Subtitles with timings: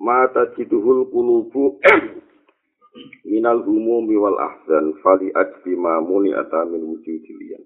[0.00, 1.76] Mata cituhul kulubu
[3.28, 7.60] minal humumi wal ahzan fali ajbi mamuni ata min wujudilian.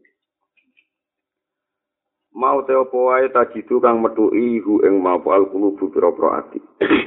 [2.34, 6.58] Mau te opo wae tajidu kang metuki hu ing mapu al kulubu pira-pira ati.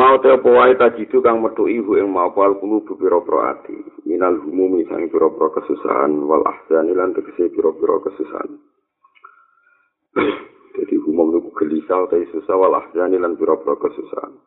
[0.00, 3.76] Mau te opo wae tajidu kang metuki hu ing mapu al kulubu pira-pira ati.
[4.08, 8.50] Minal humumi sang pira-pira kesusahan wal ahzan lan tegese pira-pira kesusahan.
[10.70, 14.38] Jadi umum niku gelisah utawa susah wal ahzani lan pira-pira kesusahan.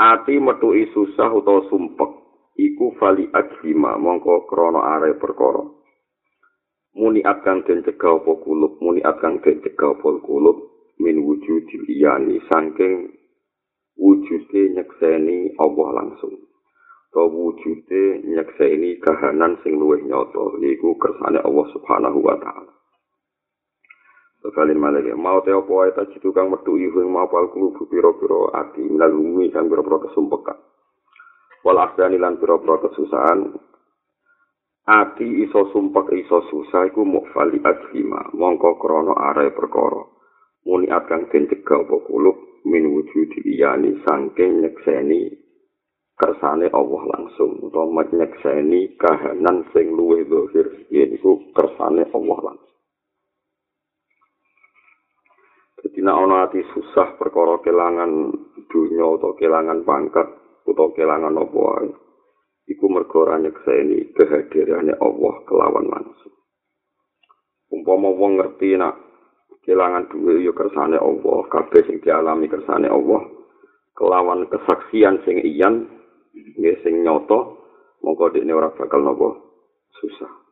[0.00, 2.10] Ati metuki susah utawa sumpek
[2.56, 5.64] iku fali ajlima mongko krana are perkara.
[6.94, 10.56] Muni akan den cegah apa kulub, muni akan den cegah apa kulub
[11.02, 13.10] min wujudil iyani saking
[13.98, 16.38] wujude nyekseni Allah langsung.
[17.14, 22.72] To wujude nyekseni kahanan sing luwih nyata iku kersane Allah Subhanahu wa taala.
[24.44, 28.52] Kalin malaya mau te opo ae tajidu kang metu ihu ing mau pal kulubu piro-piro
[28.52, 30.60] ati minal umi kang piro-piro kesumpekan.
[31.64, 33.56] Wal asdani lan piro-piro kesusahan.
[34.84, 40.04] Ati iso sumpek iso susah iku mukfali ajlima mongko krono arai perkara.
[40.68, 42.36] Muni akang den cegah apa kulub
[42.68, 45.40] min wujudi iyani sangking nyekseni
[46.20, 52.73] kersane Allah langsung utawa nyekseni kahanan sing luwih dohir yaiku kersane Allah langsung.
[56.04, 58.28] Jadi nak ono ati susah perkara kelangan
[58.68, 60.28] dunia atau kelangan pangkat
[60.68, 61.88] atau kelangan apa wae.
[62.68, 66.36] Iku mergo ora nyekseni kehadirane Allah kelawan langsung.
[67.72, 69.00] Umpama wong ngerti nak
[69.64, 73.24] kelangan duwe ya kersane Allah, kabeh sing dialami kersane Allah
[73.96, 75.88] kelawan kesaksian sing iyan
[76.36, 77.48] nggih sing nyata
[78.04, 79.40] mongko dekne ora bakal napa
[80.04, 80.43] susah.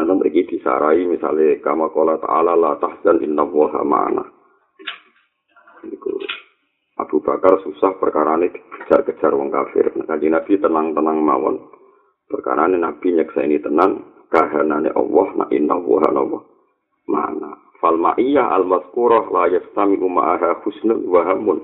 [0.00, 4.24] Ana mriki disarai misale kama qala ta'ala la tahzan inna waha ma'ana.
[5.84, 6.16] Iku
[6.96, 9.92] Abu Bakar susah perkara ini dikejar-kejar wong kafir.
[9.92, 11.56] Nabi Nabi tenang-tenang mawon.
[12.24, 14.24] Perkara ini Nabi nyeksa ini tenang.
[14.32, 16.40] Kahanane Allah na inna nawa
[17.04, 17.50] ma'ana.
[17.76, 21.60] Fal ma'iyah al-mazkurah la yastami uma'aha husnul wahamun.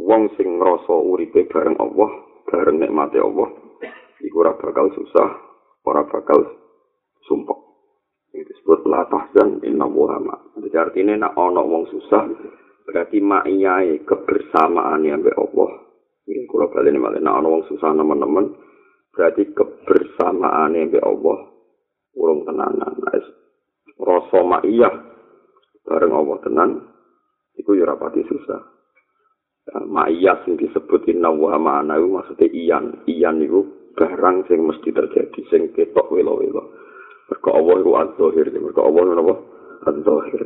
[0.00, 2.10] Wong sing ngrasa uripe bareng Allah,
[2.48, 3.46] bareng nikmate Allah,
[4.20, 5.28] iku ora bakal susah,
[5.86, 6.63] ora bakal
[7.26, 7.58] sumpah.
[8.34, 10.58] Itu disebut la tahzan inna wuhama.
[10.58, 12.26] Jadi artinya nak ono wong susah,
[12.82, 15.70] berarti ma'iyai kebersamaan yang Allah.
[16.26, 18.46] Ini kalau kalian malah nak ono wong susah teman-teman,
[19.14, 21.38] berarti kebersamaan yang Allah.
[22.14, 22.94] Urung tenanan.
[23.94, 24.94] Rasa ma'iyah
[25.86, 26.70] bareng Allah tenan,
[27.54, 28.60] itu ya rapati susah.
[29.64, 33.06] Ya, ma'iyah yang disebut inna wuhama anayu maksudnya iyan.
[33.06, 33.62] Iyan itu
[33.94, 36.83] barang sing mesti terjadi, sing ketok welo-welo.
[37.30, 38.46] Mereka Allah itu az-zahir.
[38.52, 39.34] Mereka Allah itu apa?
[39.88, 40.42] Az-zahir.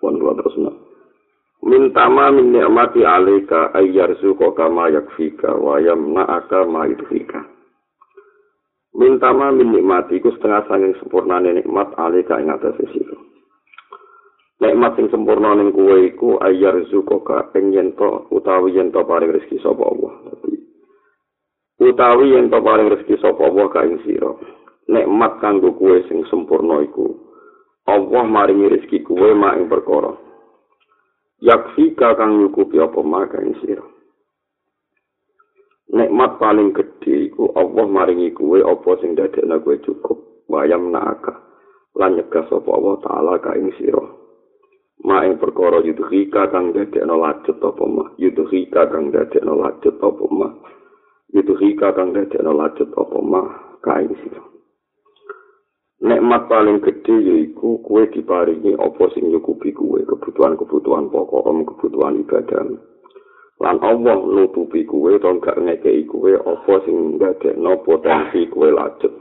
[0.00, 0.56] Pun kula terus.
[1.60, 7.44] Min tama min ni'mati alaika ayyarzuqa kama yakfika wa yamna'aka ma yudhika.
[8.96, 13.16] Min tama min nikmati iku setengah sanging sempurnane nikmat alaika ing atase sira.
[14.60, 19.60] Nikmat sing sempurna ning kowe iku ayyarzuqa ing yen to utawi yen to paring rezeki
[19.60, 20.12] sapa Allah.
[21.80, 24.32] Utawi yen to paring rezeki sapa Allah ka ing sira.
[24.90, 27.14] Nikmat kanggo kuwe sing sempurna iku.
[27.86, 30.12] Allah maringi rezeki kuwe mak ing perkara.
[31.40, 33.86] Yakfika kang nyukupi apa mak ing sira.
[35.90, 40.18] Nikmat paling gedhe iku Allah maringi kuwe apa sing dadekna kuwe cukup.
[40.50, 41.38] Wayam naka
[41.94, 44.02] lan nyegah sapa Allah taala ka ing sira.
[45.06, 48.18] Mak ing perkara yudhika kang dadekna lajet apa mak?
[48.18, 50.54] Yudhika kang dadekna lajet apa mak?
[51.30, 53.48] Yudhika kang dadekna lajet apa mak
[53.80, 54.49] ka ing sira
[56.00, 62.72] Nekmat paling gede yaiku kue diparingi apa sing nyukupi kue kebutuhan-kebutuhan pokok kebutuhan ibadah.
[63.60, 69.12] Lan Allah nutupi kue to gak ngekei kue apa sing ndadekno potensi kue lajet.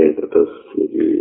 [0.00, 1.20] Ya terus iki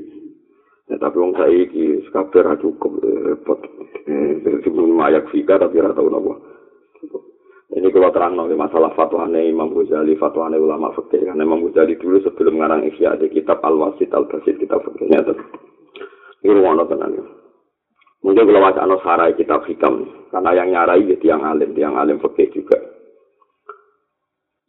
[0.88, 3.60] ya tapi wong saiki kabeh ra cukup repot.
[4.08, 4.64] Eh
[4.96, 6.54] mayak fika tapi ra tau napa.
[7.74, 11.26] Ini kalau terang nanti masalah fatwanya Imam Ghazali, fatwanya ulama fikih.
[11.26, 12.83] Karena Imam Ghazali dulu sebelum ngarang
[13.44, 15.20] kitab Al-Wasit Al-Basit kitab fikihnya.
[16.44, 17.44] Ini ruang tenang.
[18.24, 22.48] Mungkin kalau wacana sarai kitab hikam, karena yang nyarai ya tiang alim, tiang alim fakih
[22.56, 22.80] juga.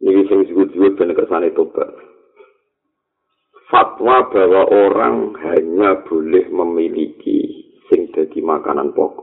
[0.02, 1.86] Ini sing disebut-sebut benar kersane tobat.
[3.70, 9.22] Fatwa bahwa orang hanya boleh memiliki sing jadi makanan pokok.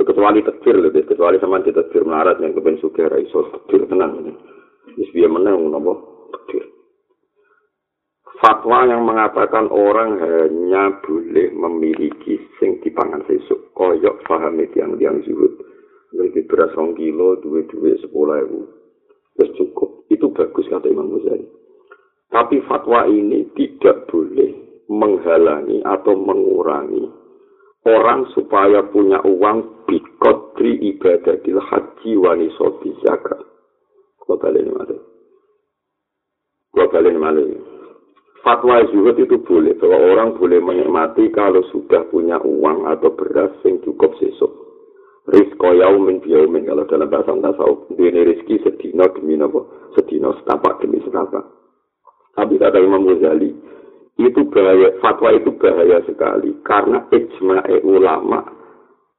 [0.00, 4.32] Kecuali tekbir loh, kecuali sama di tekbir melarat yang kepen suka raiso tekbir tenang.
[4.96, 6.81] Wis biar menang nopo tekbir.
[8.42, 13.70] Fatwa yang mengatakan orang hanya boleh memiliki sing dipangan sesuk.
[13.70, 15.62] Koyok paham yang yang zuhud.
[16.10, 18.66] Lebih beras rong kilo, duit-duit sepuluh ribu.
[19.38, 20.10] Terus cukup.
[20.10, 21.46] Itu bagus kata Imam Ghazali.
[22.34, 24.50] Tapi fatwa ini tidak boleh
[24.90, 27.06] menghalangi atau mengurangi
[27.86, 33.38] orang supaya punya uang bikodri ibadatil haji wanisobi zakat.
[34.18, 34.96] Kau balik ini mana?
[36.74, 37.70] Kau balik ini?
[38.42, 43.78] Fatwa zuhud itu boleh bahwa orang boleh menikmati kalau sudah punya uang atau beras yang
[43.86, 44.50] cukup sesuk.
[45.30, 50.98] Rizko yaumin biyaumin kalau dalam bahasa tasawuf ini rizki sedino demi nopo sedino setapak demi
[51.06, 51.46] setapak.
[52.34, 53.54] Tapi kata Imam Ghazali
[54.18, 56.58] itu bahaya fatwa itu bahaya sekali.
[56.66, 58.42] Karena ijma'i ulama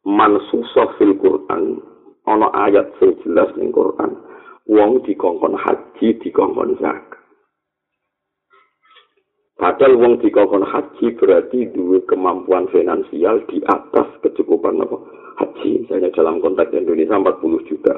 [0.04, 1.80] mansusoh fil Quran.
[2.28, 4.20] Ono ayat sing jelas ning Quran.
[4.68, 7.23] Wong dikongkon haji dikongkon zakat
[9.54, 14.98] Padahal wong dikokon haji berarti dua kemampuan finansial di atas kecukupan apa?
[15.40, 15.86] Haji.
[15.86, 17.94] Misalnya dalam konteks Indonesia 40 juta.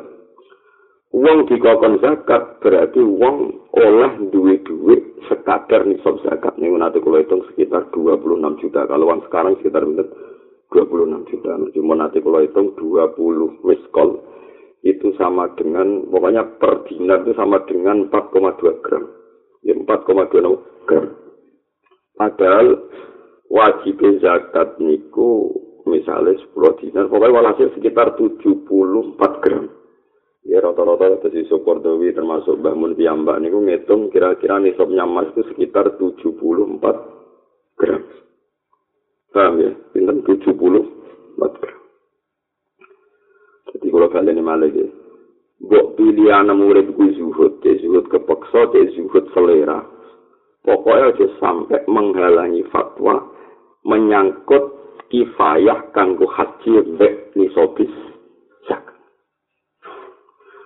[1.15, 6.59] Wong dikokon zakat berarti wong olah duwe duit sekadar nisab zakat.
[6.59, 8.83] Ini nanti kalau hitung sekitar 26 juta.
[8.83, 11.51] Kalau uang sekarang sekitar 26 juta.
[11.71, 14.19] Cuma nanti kalau hitung 20 miskol
[14.83, 19.07] itu sama dengan pokoknya per dinar itu sama dengan 4,2 gram.
[19.63, 21.24] Ya 4,2 gram.
[22.15, 22.87] Padahal
[23.51, 25.51] wajib zakat niku
[25.85, 29.69] misalnya 10 dinar, pokoknya walhasil sekitar 74 gram.
[30.45, 35.41] Ya rata-rata dari syukur dewi termasuk Mbah Mun Piyambak niku ngitung kira-kira nisabnya emas itu
[35.49, 36.79] sekitar 74
[37.81, 38.01] gram.
[39.33, 39.71] Paham ya?
[39.89, 41.79] Pinten 74 gram.
[43.73, 44.85] Jadi kalau kalian malah ya.
[45.65, 49.94] Bok pilihan murid gue zuhud, zuhud kepeksa, zuhud selera.
[50.65, 53.21] Pokoknya aja sampai menghalangi fatwa
[53.85, 54.73] menyangkut
[55.13, 57.93] kifayah kanggo haji mbek nisobis
[58.65, 58.97] zakat.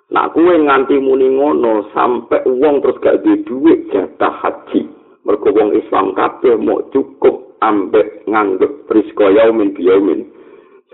[0.08, 4.88] Nah, kue nganti muni ngono sampai uang terus gak di duit jatah haji.
[5.28, 10.32] Mergo wong Islam kabeh mau cukup ambek nganggep risko yaumin biyaumin.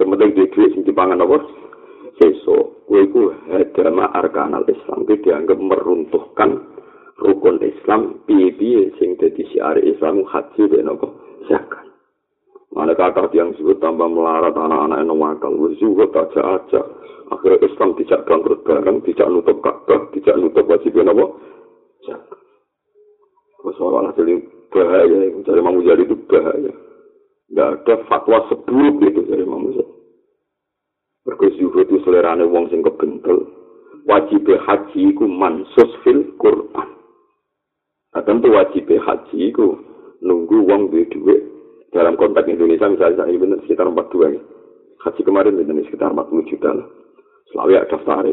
[0.02, 1.40] Sementing di duit sing dipangan apa?
[2.18, 6.75] Seso, kue ku hadama arkanal Islam itu dianggap meruntuhkan
[7.20, 11.08] rukun Islam piye-piye sing dadi syiar Islam haji ben apa
[11.48, 11.86] zakat.
[12.76, 16.84] Mana kakak yang sebut tambah melarat anak-anak yang wakal, juga tak aja.
[17.32, 21.26] Akhirnya Islam tidak bangkrut bareng, tidak nutup kakak, tidak nutup wajib apa?
[22.04, 22.40] Zakat.
[23.80, 24.28] Soal hasil
[24.76, 26.74] bahaya, dari Imam Mujahid itu bahaya.
[27.48, 29.88] Tidak ada fatwa seburuk itu dari Mujahid.
[31.26, 33.50] Berkesuhu itu selerane wong sing kebentel.
[34.06, 36.95] Wajib haji ku mansus fil Quran.
[38.16, 39.76] Nah, tentu wajib haji itu
[40.24, 41.44] nunggu uang duit duit
[41.92, 44.42] dalam konteks Indonesia misalnya saya benar sekitar 42 ya.
[45.04, 46.88] Haji kemarin benar sekitar 40 juta lah.
[47.52, 48.24] Selawe daftar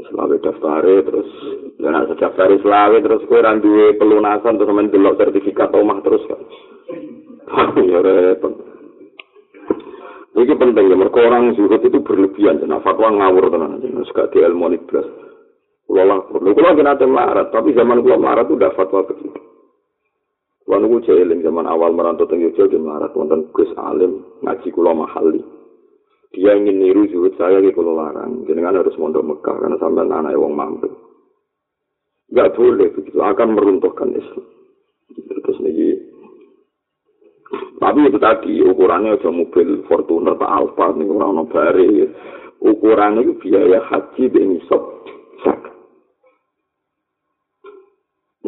[0.00, 1.30] Selawe daftar terus
[1.78, 6.40] dan ada daftar selawe terus kue randu pelunasan terus main delok sertifikat omah terus kan.
[7.90, 8.54] ya repot.
[10.30, 14.38] Ini penting ya, mereka orang zuhud itu berlebihan, dan fatwa ngawur tenan, dan suka di
[14.40, 14.72] ilmu.
[15.90, 19.42] Kulo lah, kulo kulo kena melarat, tapi zaman kulo melarat itu udah fatwa begitu.
[20.62, 25.42] Kulo nunggu jeeling zaman awal merantau teng Yogyakarta melarat, wonten Gus Alim ngaji kulo mahali.
[26.30, 30.38] Dia ingin niru zuhud saya di kulo larang, jenengan harus mondok Mekah karena sampai anak
[30.38, 30.86] wong mampu.
[32.30, 34.46] Gak boleh begitu, akan meruntuhkan Islam.
[35.10, 35.98] Terus nih,
[37.82, 42.06] tapi itu tadi ukurannya aja mobil Fortuner Pak Alfa nih orang bari.
[42.62, 45.19] Ukurannya itu biaya haji benisop sak.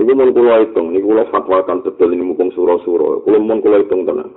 [0.03, 3.23] Niku mun kula hitung, niku kula fatwakan betul ini mumpung suro-suro.
[3.23, 4.35] Kula mun kula hitung tenan.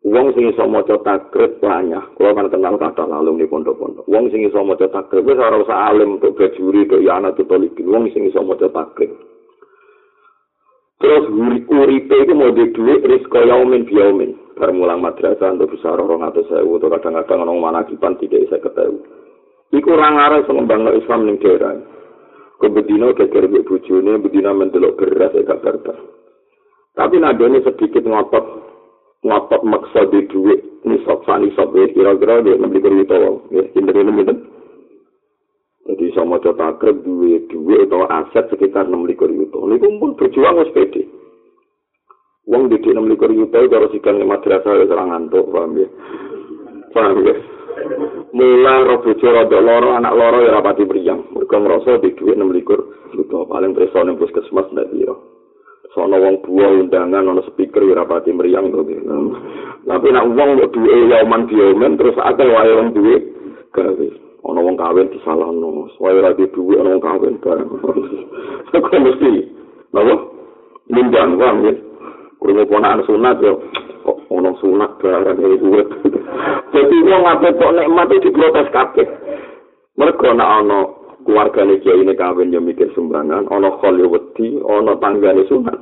[0.00, 2.16] Wong sing iso maca takrib banyak.
[2.16, 4.08] Kula kan kenal kata lalu di pondok-pondok.
[4.08, 7.84] Wong sing iso maca takrib wis ora usah alim untuk bajuri untuk ya anak tutorikin.
[7.84, 9.12] Wong sing iso maca takrib.
[11.04, 11.28] Terus
[11.68, 14.56] uripe itu mau di duit risko yaumin biyaumin.
[14.56, 18.56] Barang mulang madrasah untuk bisa orang atau sewu atau kadang-kadang orang mana kipan tidak bisa
[18.56, 19.04] ketahui.
[19.68, 21.91] Iku orang arah sengembang Islam ning daerah.
[22.62, 25.98] Kebedina geger mbek bojone, bedina mendelok beras ya gak berkah.
[26.94, 28.44] Tapi nadone sedikit ngotot
[29.22, 33.14] ngotot maksa di duit nisab sani sab kira-kira dia enam likur yuta
[33.54, 34.34] ya cinta ini minta
[35.86, 40.58] jadi sama maca takrib duit duit atau aset sekitar enam likur yuta ini pun berjuang
[40.62, 41.02] wis pede.
[42.50, 45.88] Wong di enam likur yuta kalau sikan di madrasah ya serang ngantuk paham ya?
[46.90, 47.34] Paham ya?
[48.32, 51.01] Mula roh bojo rada loro anak loro ya rapati priang
[51.52, 52.80] mergo ngrasa di duit enam likur
[53.28, 55.20] paling preso ning puskesmas ndak piro
[55.92, 58.80] sono wong buah undangan ono speaker ya rapati meriang to
[59.84, 63.20] tapi nak wong mbok duwe yauman biomen terus akeh wae wong duwe
[63.76, 64.08] gawe.
[64.48, 67.68] Ono wong kawin disalahno wae ora di duwe ono wong kawin bareng.
[68.72, 69.52] Kok mesti?
[69.92, 70.14] Napa?
[70.88, 71.74] Nimbang wong ya?
[72.40, 73.36] Kurang ponakan sunat
[74.00, 75.82] kok ono sunat bareng iki duwe
[76.72, 79.06] jadi wong ape kok nikmat itu diprotes kabeh.
[80.00, 84.98] Mergo nak ono keluargane kiai ini kawin yang mikir sumbangan, ono khol ya wedi, ono
[84.98, 85.78] tanggane sunat.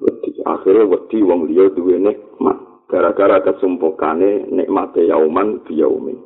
[0.00, 2.58] Wedi, akhirnya wedi wong liya duwe nikmat.
[2.88, 6.20] Gara-gara kesumpukane nikmate yauman biyaumin.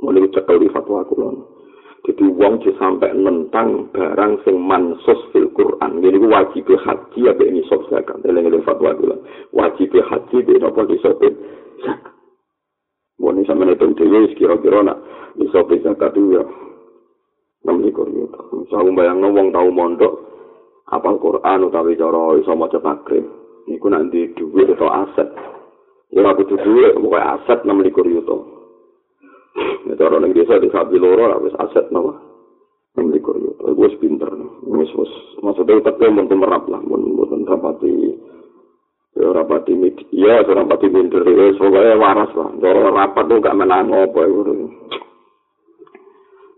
[0.00, 1.44] Mulai cekel di fatwa kulon.
[2.08, 6.00] Jadi wong di sampai nentang barang sing mansus fil Quran.
[6.00, 8.16] Jadi wajib haji ya ini sok zakat.
[8.24, 9.20] Eleng-eleng fatwa kulon.
[9.52, 11.20] Wajib haji di nopo di sok
[11.84, 12.16] zakat.
[13.20, 14.96] Wong ini sama netung dewe kira-kira nak
[15.36, 16.42] di sok zakat ya
[17.64, 18.40] enam likur yuta.
[18.72, 20.14] Saya bayang wong tahu mondok
[20.90, 23.24] apal Quran utawi cara iso maca takrib.
[23.68, 25.28] Niku nanti duit atau aset.
[26.10, 28.36] Ya aku tuh duit, pokoknya aset enam likur yuta.
[29.86, 32.16] Ya cara neng desa di sapi loro wis aset nama.
[32.98, 33.70] Enam likur yuta.
[33.70, 34.30] Gue pinter.
[34.66, 35.12] Wis wis
[35.44, 38.18] maksudnya tetep mau merap lah, mau mau rapati.
[39.10, 41.22] Ya rapati media, ya rapati pinter.
[41.22, 42.50] Ya pokoknya waras lah.
[42.58, 44.54] Cara rapat tuh gak menang apa ya.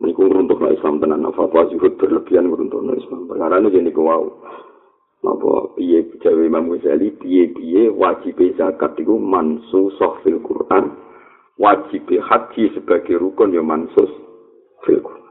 [0.02, 3.30] Niku ngruntuhno Islam tenan fatwa zuhud berlebihan ngruntuhno Islam.
[3.30, 4.42] Perkara ini jadi kau
[5.23, 7.14] apa piye jawa Imam Ghazali?
[7.14, 9.94] Piye piye wajib zakat itu mansus
[10.26, 10.99] fil Quran?
[11.62, 14.11] Wajib haji sebagai rukun ya mansus
[14.82, 15.23] fil Quran.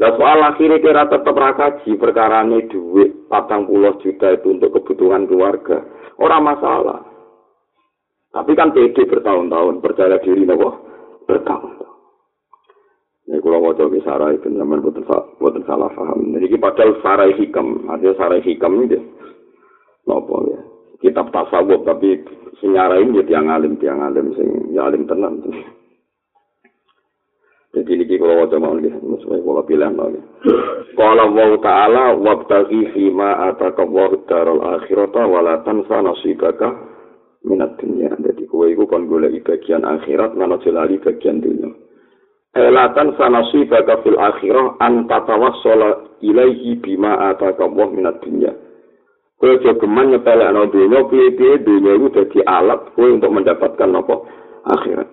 [0.00, 5.28] Nah soal akhirnya kira tetap rakaji perkara ini duit patang puluh juta itu untuk kebutuhan
[5.28, 5.84] keluarga.
[6.16, 7.04] Orang masalah.
[8.30, 10.70] Tapi kan pede bertahun-tahun percaya diri nopo
[11.28, 11.79] bertahun-tahun
[13.30, 16.34] Ini kalau mau coba sarai, itu zaman buatan salah paham.
[16.34, 18.98] Jadi padahal sarai hikam, artinya sarai hikam ini.
[20.02, 20.58] Nopo ya.
[20.98, 22.26] Kitab tasawuf, tapi
[22.58, 25.46] senyarain dia tiang alim, tiang alim, sing ya alim tenang.
[27.70, 30.20] Jadi ini kalau mau coba lagi, sesuai kalau pilihan lagi.
[30.98, 36.74] Kalau mau ta'ala, wabtagi fima ataka wahud darul akhirata, walatan sa nasibaka
[37.46, 38.10] minat dunia.
[38.18, 41.70] Jadi kue itu kan boleh bagian akhirat, mana jelali bagian dunia.
[42.50, 48.50] Elatan sanasi baka fil akhirah an tatawassala ilaihi bima ataka Allah minat dunya.
[49.38, 54.14] Kowe aja geman nyepelekno dunya piye-piye dunya iku dadi alat kowe untuk mendapatkan apa
[54.66, 55.08] akhirat.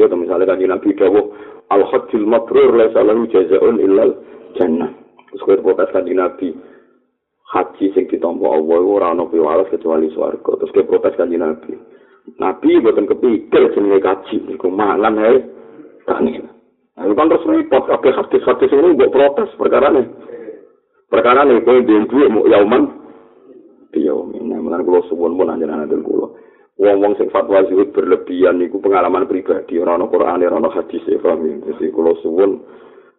[0.00, 1.24] Ya to misale kan Nabi dawuh
[1.68, 4.16] al hajjul mabrur la salahu jazaa'un illal
[4.56, 4.88] jannah.
[5.30, 6.56] Terus kowe protes kan Nabi
[7.50, 10.64] haji sing ditampa Allah ora ana piwales kecuali swarga.
[10.64, 11.76] Terus kowe protes kan Nabi.
[12.40, 15.44] Nabi boten kepikir jenenge kaji iku mangan ae.
[16.08, 16.59] Tangi.
[17.00, 20.04] Ini kan terus repot, kabeh hadis-hadis ini buat protes perkara ini.
[21.08, 22.92] Perkara ini, kau yang duit mau yauman,
[23.90, 24.52] di yaumin.
[24.52, 26.36] Nah, malah kalau suwun pun aja nanti kulo.
[26.80, 31.16] Wong-wong sing fatwa zuhud berlebihan niku pengalaman pribadi, ora ana Quran, ora ana hadis e
[31.20, 31.60] paham.
[31.64, 32.60] Jadi kula suwun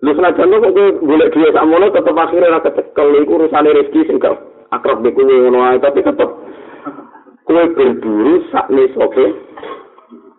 [0.01, 0.73] Lu senajan kok
[1.05, 4.33] golek duit sak mono tetep akhire ora kecekel iku urusane rezeki sing gak
[4.73, 6.25] akrab be kuwi ngono ae tapi tetep
[7.45, 9.25] kowe berburu sak nesoke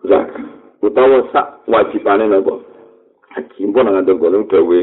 [0.03, 0.35] zak
[0.83, 2.59] utawa sak wajibane napa
[3.33, 4.79] haji pun ngandung kono dawe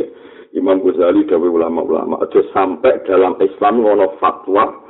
[0.50, 2.26] Imam Ghazali dawe ulama-ulama.
[2.26, 4.82] Aja sampai dalam Islam ngono fatwa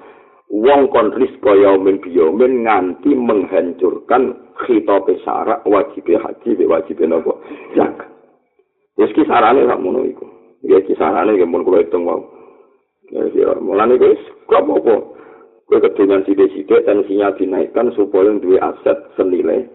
[0.48, 7.36] wong kon rizqa yaumin biyaumin nganti menghancurkan khitab syarak wajib haji be wajib napa
[7.76, 8.08] zakat
[8.98, 10.26] wis ki sarane sak ngono iku.
[10.64, 12.20] Ya ki sarane mun kula hitung wae
[13.12, 14.96] ya ya mulane wis kok apa
[15.70, 19.70] kowe kedengan sithik-sithik tensinya dinaikkan supaya duwe aset senilai.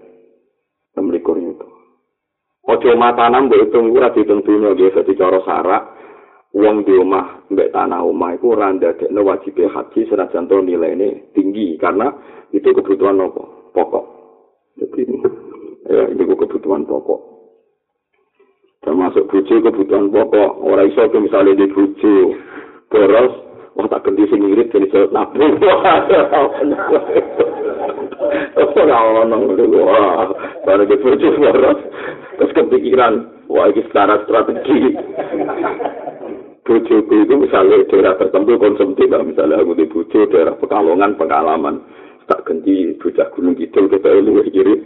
[0.96, 1.12] 6
[2.66, 5.84] itu Ojo matanan mbok hitung ora dihitung dunya nggih dadi cara sarak.
[6.56, 11.78] Wong di omah mbek tanah omah iku ora ndadekno wajib haji senajan to nilaine tinggi
[11.78, 12.10] karena
[12.50, 13.44] itu kebutuhan apa?
[13.76, 14.06] Pokok.
[14.82, 15.04] Jadi
[15.92, 17.22] ya ini kebutuhan pokok.
[18.82, 20.52] Termasuk bojo kebutuhan pokok.
[20.66, 22.14] Ora iso misalnya di bojo
[22.90, 23.45] boros
[23.76, 25.60] wah tak ganti sing ngirit jadi saya nabung.
[28.76, 29.36] Ora ono.
[29.36, 29.80] Ngono.
[29.84, 30.32] Wah,
[30.66, 31.80] bojo boros.
[32.36, 34.96] terus kepikiran wah ini secara strategi.
[36.66, 41.86] Bojoku itu misalnya daerah tertentu konsumtif lah misalnya aku di bojo daerah pekalongan pengalaman.
[42.26, 44.82] Tak ganti bocah gunung kidul kita lu kiri.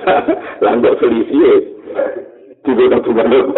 [0.64, 1.76] Lah kok selisih
[2.64, 3.52] tiga tabungan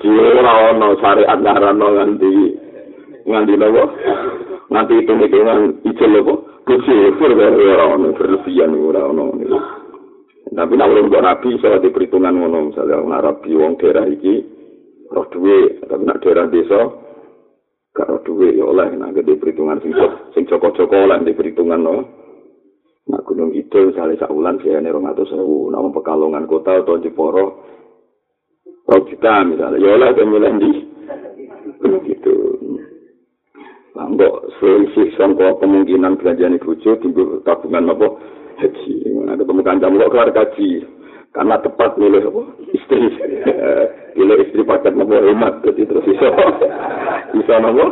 [0.00, 2.63] jiwa ora ono syariat nganti
[3.24, 3.82] nganti nopo
[4.68, 9.24] nganti hitung hitungan ijel nopo kusi ora ono berlebihan ora ono
[10.54, 14.44] tapi nak belum rapi soal di perhitungan ngono misalnya ngarapi wong daerah iki
[15.10, 16.80] roh duwe tapi nak daerah desa
[17.90, 18.94] gak roh duwe ya oleh.
[18.94, 19.90] Nak di perhitungan sing
[20.30, 21.96] sing joko-joko oleh di perhitungan no.
[23.10, 27.60] Nak gunung itu misalnya sak bulan saya nih rong pekalongan kota atau Jeporo,
[28.88, 30.70] rong juta misalnya, ya lah kemudian di
[31.84, 32.32] gunung itu.
[32.32, 32.53] Nah,
[33.94, 38.06] mbok selisih sangka kemungkinan belanjaan ibu cucu tinggal tabungan apa
[38.58, 38.94] haji.
[39.22, 40.70] Nah, ketemu kancam kok kelar kaji.
[41.34, 42.42] Karena tepat milih apa?
[42.74, 43.10] istri.
[44.18, 45.62] Milih istri paket nopo hemat.
[45.66, 46.30] Jadi terus bisa.
[47.34, 47.86] Bisa nopo?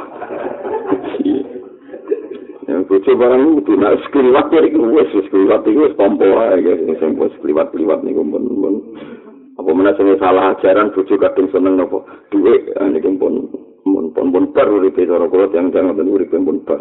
[2.63, 8.15] Yang bojo barang itu, nah sekeliwat ya wes sekeliwat itu wes tompo aja, sekeliwat-sekeliwat nih.
[9.59, 13.51] Apa mana salah ajaran bojo kadang seneng nopo duit, ini kumpul
[13.83, 16.81] pun pun pun bar uri beda rokok yang jangan dan uri pun bar.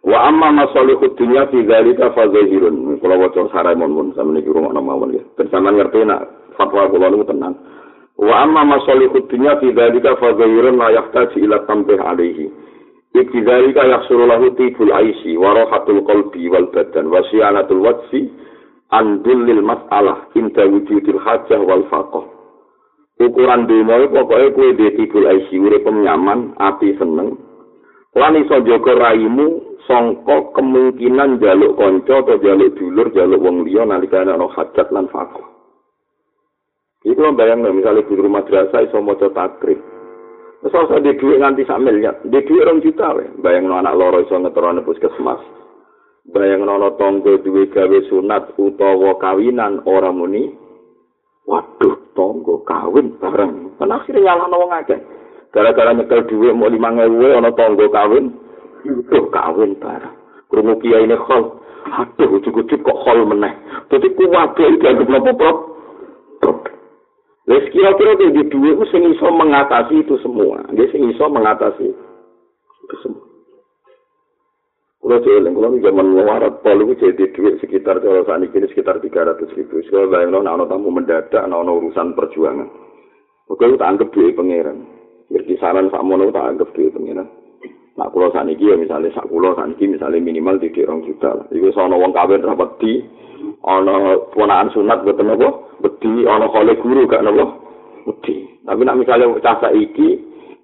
[0.00, 2.98] Wa amma masalihu dunya fi dzalika fa zahirun.
[2.98, 5.22] Kula waca sarai mon mon sama niki rumah nama mawon ya.
[5.36, 6.24] Ben sampean ngerti nak
[6.56, 7.54] fatwa kula niku tenang.
[8.16, 12.48] Wa amma masalihu dunya fi dzalika fa zahirun la yahtaju ila tambih alaihi.
[13.10, 18.30] Ibtidzalika yahsulu lahu tibul aisi wa rahatul qalbi wal badan wa siyanatul wajsi
[18.94, 22.39] andul lil mas'alah inda wujudil hajah wal faqah.
[23.20, 23.84] Ukuran itu
[24.16, 27.36] pokoknya kue di tibul aisi urip nyaman, api seneng.
[28.16, 34.24] Lan iso jaga raimu sangka kemungkinan jaluk kanca atau jaluk dulur, jaluk wong liya nalika
[34.24, 35.46] ana hajat lan faqah.
[37.00, 39.80] Iku lho bayang misalnya guru madrasah iso maca takrib.
[40.60, 42.20] Wes ora di dhuwit nganti sak miliar.
[42.20, 43.32] Di dhuwit rong juta wae.
[43.40, 45.40] Bayangno anak loro iso ngeterone puskesmas.
[46.28, 50.52] Bayangno ana tangga duwe gawe sunat utawa kawinan ora muni.
[51.48, 53.72] Waduh, tangga kawin bareng.
[53.80, 55.00] Kan akhirnya nyalahno wong akeh.
[55.50, 58.34] Gara-gara nyekel dhuwit mau 5000 wae ana tangga kawin.
[59.08, 60.14] Tuh kawin bareng.
[60.50, 61.62] Krungu kiai ini khol.
[61.90, 63.54] Aduh, ujuk-ujuk kok khol meneh.
[63.88, 66.58] Dadi kuwabe iki anggap nopo prop.
[67.48, 70.62] Wes kira-kira di duit itu sing iso mengatasi itu semua.
[70.70, 73.29] Dia sing iso mengatasi itu semua.
[75.00, 79.00] Kalau saya bilang, kalau zaman mewarat pol itu jadi duit sekitar kalau saat ini sekitar
[79.00, 79.80] 300 ribu.
[79.88, 82.68] Kalau bayang no, nah, tamu mendadak, nah, urusan perjuangan.
[83.48, 84.84] Oke, tak anggap duit pangeran.
[85.32, 87.26] Berkisaran sak mono tak anggap duit pangeran.
[87.96, 91.48] Nah, kalau saat ini ya misalnya sak pulau saat ini misalnya minimal di orang juta.
[91.48, 93.00] Iku sono wong kawin rapat di,
[93.64, 95.48] ana ponakan sunat boten apa?
[95.80, 97.44] Wedi ana kale guru gak napa?
[98.06, 98.64] Wedi.
[98.64, 100.08] Tapi nek misale cah saiki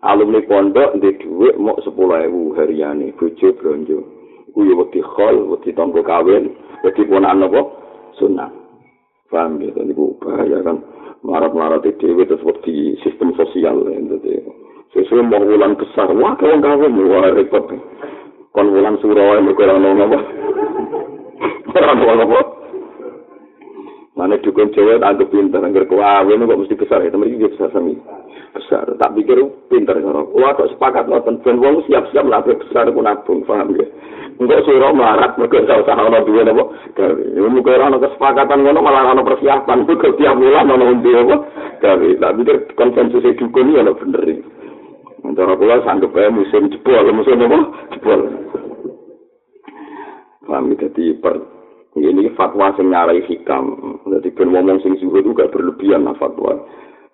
[0.07, 4.16] alumni pondok ndek dhuwit mok 10.000 hariane bojo blonjo.
[4.57, 6.49] Iku yo wedi khol, wedi tanggo kawin,
[6.81, 7.61] wedi ponakan apa?
[8.17, 8.49] Sunat.
[9.29, 10.81] Paham ya, niku bahaya kan.
[11.21, 14.17] Marat-marat dhewe terus wedi sistem sosial ente.
[14.97, 17.69] Sesuai mau bulan besar, wah kawan kawan, wah repot.
[18.57, 20.19] Kon bulan surau, mereka orang apa?
[21.77, 22.41] Orang apa?
[24.17, 28.01] Mana dukun cewek anggap pinter, anggar kawin kok mesti besar ya, temen ini besar sami.
[28.57, 29.37] Besar, tak pikir
[29.69, 30.09] pinter ya.
[30.33, 33.85] Wah kok sepakat nonton, ben wong siap-siap lah besar pun nabung, paham ya.
[34.37, 36.45] Enggak suruh melarat, mereka usah usaha ono dua.
[36.93, 41.37] Tapi, mungkin orang kesepakatan ngono malah ono persiapan, mereka tiap bulan ono undi apa.
[41.81, 44.45] Tapi, pikir konsensus dukun ini bener ini.
[45.25, 47.59] Antara pula sanggup musim jebol, musim apa?
[47.97, 48.21] Jebol.
[50.47, 51.57] Ya, jadi per
[51.99, 56.61] ini fatwa sing nyarai hikam jadi ben ngomong sing suhu itu berlebihan lah fatwa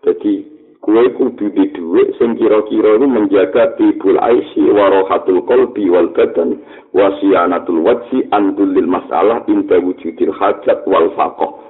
[0.02, 0.51] jadi
[0.82, 6.58] kue kudu di duit sing kira-kira itu menjaga tibul aisi warohatul kolbi wal badan
[6.90, 11.62] wasianatul wajsi andulil masalah inta wujudil hajat wal fakoh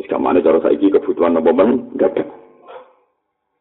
[0.00, 2.24] jika mana cara saiki kebutuhan apa men gak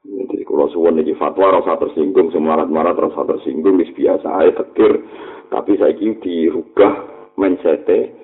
[0.04, 5.04] jadi kalau suwon ini fatwa rasa tersinggung semarat-marat rasa tersinggung biasa aja tekir
[5.52, 6.94] tapi saiki dirubah
[7.36, 8.24] mensete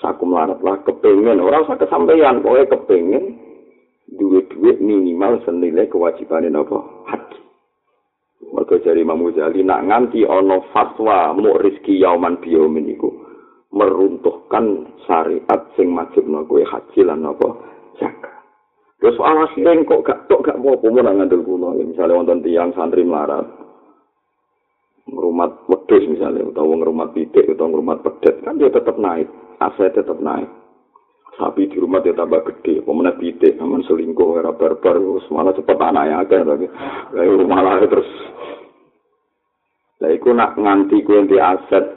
[0.00, 1.38] saku melarat lah kepengen.
[1.44, 3.24] Orang usah kesampaian pokoknya kepengen
[4.16, 6.78] duit-duit minimal senilai kewajiban apa?
[7.10, 7.40] Haji
[8.50, 13.10] mereka jari Imam Ghazali nak nganti ono fatwa mu rizki yauman biomin iku
[13.70, 17.48] meruntuhkan syariat sing majib no kue haji lan apa?
[18.00, 18.32] Jaga
[19.00, 21.72] terus soal akhirnya kok gak tok gak mau pemuda ngandel kuno.
[21.72, 23.48] Misalnya wonten tiang santri melarat
[25.10, 29.26] ngerumat wedus misalnya, atau ngerumat pitik, atau ngerumat pedet, kan dia tetap naik,
[29.58, 30.46] aset tetap naik.
[31.40, 35.00] Sapi di rumah dia tambah gede, pemenang pitik, aman selingkuh, era barbar,
[35.32, 36.68] malah cepat anaknya aja, tapi
[37.16, 38.10] lalu malah terus.
[40.04, 41.96] Lah iku nak nganti kuwi di aset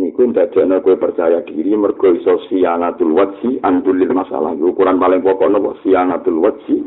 [0.00, 4.56] niku ndadekno kowe percaya diri mergo iso sianatul wajhi andulil masalah.
[4.56, 5.76] Ukuran paling pokok napa?
[5.84, 6.80] Sianatul wajhi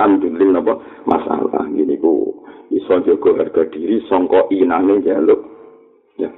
[0.00, 0.80] andulil napa?
[1.04, 1.68] Masalah.
[1.68, 2.40] Ngene ku
[2.72, 5.40] iso jaga harga diri sangka inane jaluk
[6.16, 6.32] ya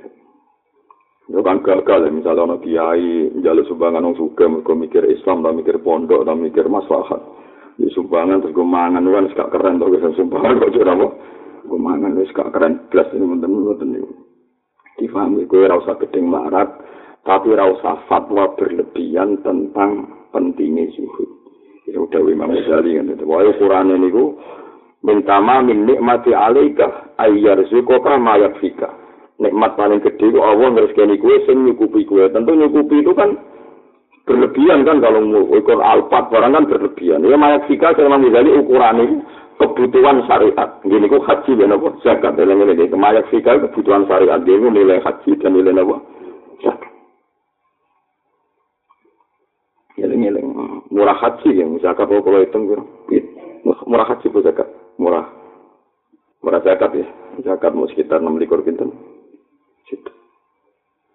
[1.31, 5.79] Yo kan gagal misalnya ono kiai njaluk sumbangan wong suka mergo mikir Islam dan mikir
[5.79, 7.23] pondok dan mikir maslahat.
[7.79, 11.09] Di sumbangan terus gue mangan kan gak keren tuh bisa sumbangan kok jurah apa.
[11.71, 14.11] Gue mangan wis gak keren belas ini menten menten ini.
[14.99, 16.69] Difahami gue rasa gedeng marat
[17.23, 21.31] tapi rasa fatwa berlebihan tentang pentingnya zuhud.
[21.87, 23.23] Itu udah Imam Ghazali kan itu.
[23.23, 24.29] Ukuran ini gue
[25.01, 28.93] Mintama min nikmati alaika ayyar zukoka mayak fika.
[29.41, 32.29] Nikmat paling gede kok Allah ngreskeni kuwe sing nyukupi kuwe.
[32.29, 33.41] Tentu nyukupi itu kan
[34.29, 37.25] berlebihan kan kalau ukur alpat barang kan berlebihan.
[37.25, 39.17] Ya mayak fika saya menjadi ukuran ini
[39.57, 40.79] kebutuhan syariat.
[40.85, 42.85] Gini kok haji dan apa zakat dalam ini.
[42.93, 45.97] Mayak fika kebutuhan syariat dia nilai haji dan nilai apa
[46.61, 46.93] zakat.
[49.97, 50.49] Ngiling-ngiling
[50.93, 52.59] murah haji yang zakat kalau itu
[53.89, 55.29] murah haji bu zakat murah
[56.41, 57.07] murah zakat ya
[57.45, 59.10] zakat mau sekitar enam likur pinten.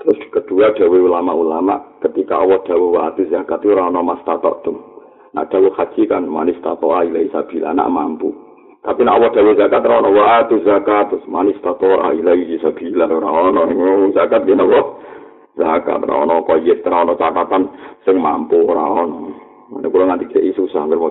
[0.05, 4.77] Terus kedua dawe ulama-ulama ketika Allah dawe wa zakat itu rana mas tatotum.
[5.33, 8.29] Nah dawe haji kan manis tato ilai sabila anak mampu.
[8.85, 13.63] Tapi nak Allah dawe zakat rana wa atu zakat manis tato ilai sabila rana
[14.13, 14.85] zakat gini Allah.
[15.57, 17.63] Zakat rana koyit rana catatan
[18.05, 19.09] sing mampu rana.
[19.65, 21.09] Ini kalau nanti kayak susah nggak mau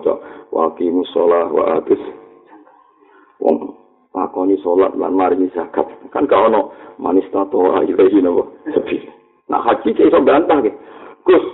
[0.54, 1.82] wakimu sholat wa.
[3.42, 3.83] Wong
[4.14, 5.84] lakoni sholat lan maringi zakat.
[6.14, 6.70] Kan gak ono
[7.02, 8.46] manis tato ilahi napa?
[8.70, 9.02] Sepi.
[9.50, 10.70] Nah haji ke iso bantah ke?
[11.26, 11.44] Gus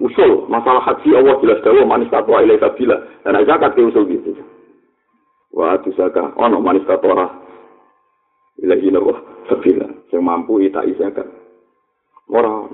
[0.00, 4.32] usul masalah haji Allah jelas dawa manis tato ilahi sabila dan zakat ke usul gitu.
[5.52, 6.32] Wa tu zakat.
[6.40, 7.12] Ono manis tato
[8.64, 9.14] ilahi napa?
[9.52, 11.28] Sabila sing mampu ita zakat.
[12.32, 12.64] Ora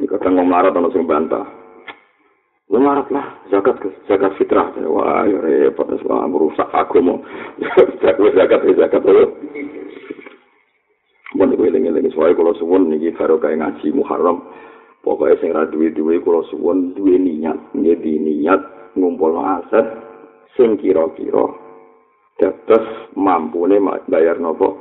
[0.00, 1.61] ini kadang ngomong ono sing bantah
[2.72, 4.72] Lumarat lah, zakat zakat fitrah.
[4.88, 7.20] Wah, ya repot, wah, merusak aku mau.
[8.00, 9.02] zakat, zakat, zakat.
[11.36, 14.48] Mau gue lengi-lengi, soalnya kalau suwun nih, baru kayak ngaji Muharram.
[15.04, 17.76] Pokoknya saya rada duwe-duwe, kalau suwun duwe niat.
[17.76, 18.60] Jadi niat
[18.96, 19.86] ngumpul aset,
[20.56, 21.52] sing kira-kira.
[22.40, 24.80] Terus mampu nih bayar nopo.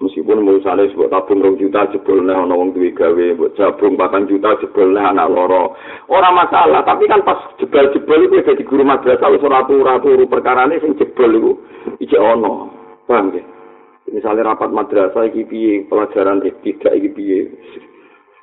[0.00, 4.24] Meskipun misalnya sebuah tabung rong juta jebol nih ono wong duwe gawe buat jabung bahkan
[4.24, 5.76] juta jebol nih anak loro
[6.08, 10.64] orang masalah tapi kan pas jebol jebol itu jadi guru madrasah wis ora turu perkara
[10.72, 11.52] ini sing jebol itu
[12.00, 12.72] iki ono
[13.04, 13.44] paham ya
[14.08, 17.40] misalnya rapat madrasah iki piye pelajaran tidak iki piye?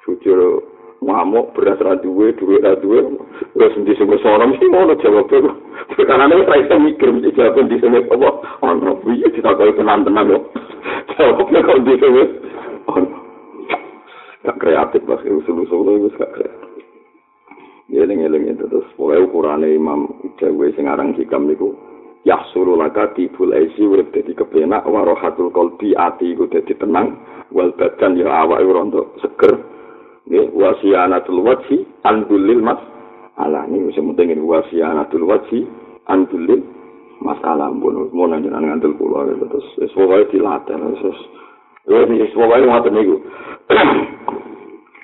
[0.06, 0.63] Jujur
[1.02, 3.02] ngamuk beras ra duwe duwe ra duwe
[3.58, 5.66] wis endi sing ora mesti ngono jawab aku
[6.08, 8.30] karena ra iso mikir mesti jawab endi sing apa?
[8.63, 10.40] Ono piye ditakoki tenan-tenan yo
[11.18, 12.32] jawab nek kok endi sing wis
[14.48, 16.68] gak kreatif lah usul-usul itu gak kreatif.
[17.88, 21.76] Ngeling-ngeling itu terus pokoknya ukurannya imam Jawa sing aran hikam niku
[22.28, 27.16] Yahsuru laka tibul aisi urip dadi kepenak warohatul kolbi ati iku dadi tenang
[27.56, 29.56] wal badan ya awak rontok seger.
[30.28, 32.84] Nggih wasianatul wajhi andulil mas
[33.38, 35.65] ala ini wis penting ini wasianatul wajhi
[36.10, 36.62] andulil
[37.21, 40.78] masalah pun mau nanya ngandel kula terus wis pokoke dilatih.
[40.78, 41.19] Terus
[41.86, 43.15] yo wis pokoke ngoten niku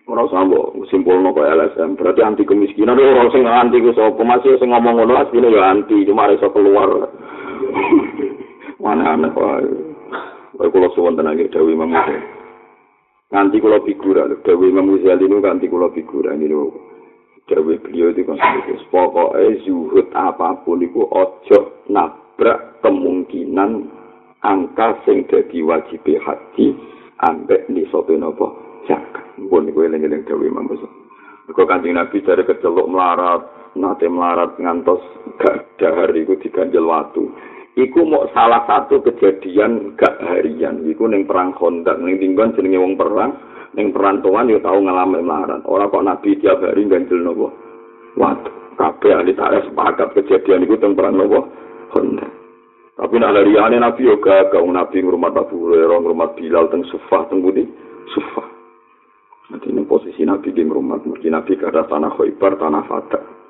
[0.09, 4.69] ora sambo simpul nopo LSM berarti anti kemiskinan ora sing anti ku sapa masih sing
[4.69, 6.05] ngomong ngono asline ya anti.
[6.05, 6.89] Cuma iso keluar.
[8.83, 9.93] Mana wae
[10.53, 12.21] Kalau kalau suwon tenang ya, Dewi Mamusia.
[13.33, 14.29] nganti kula figura.
[14.45, 16.37] Dewi Imam Ghazali niku nganti kula figura.
[16.37, 16.69] Niku
[17.43, 18.39] Dewi beliau itu kan
[18.87, 23.91] pokoknya zuhud apapun itu ojo nabrak kemungkinan
[24.39, 26.75] angka sing dadi wajib haji
[27.19, 28.55] ambek ni sopo nopo
[28.87, 31.03] zakat pun gue lengi Dewi Imam Ghazali
[31.51, 33.43] Kau kancing Nabi dari kecelok melarat,
[33.75, 35.03] nate melarat ngantos
[35.43, 37.27] gak dahar itu diganjel waktu.
[37.77, 40.85] Iku mau salah satu kejadian gak harian.
[40.85, 43.33] Iku ning perang kondak ning tinggon jenenge wong perang
[43.73, 45.61] ning perantauan yo tau ngalami melarat.
[45.65, 47.49] Ora kok nabi tiap hari ganjel nopo?
[48.13, 51.39] Waduh kabeh ahli tarikh sepakat kejadian iku teng perang nopo?
[51.93, 52.43] Kondak
[52.93, 57.25] tapi nak lariane nabi yo gak gak nabi ngurmat Abu Hurairah ngurmat Bilal teng Sufah
[57.25, 57.65] teng Budi
[58.13, 58.45] Sufah.
[59.49, 61.01] Nanti ini posisi nabi di ngurmat.
[61.01, 63.42] Mungkin nabi kada tanah Khaybar tanah Fatah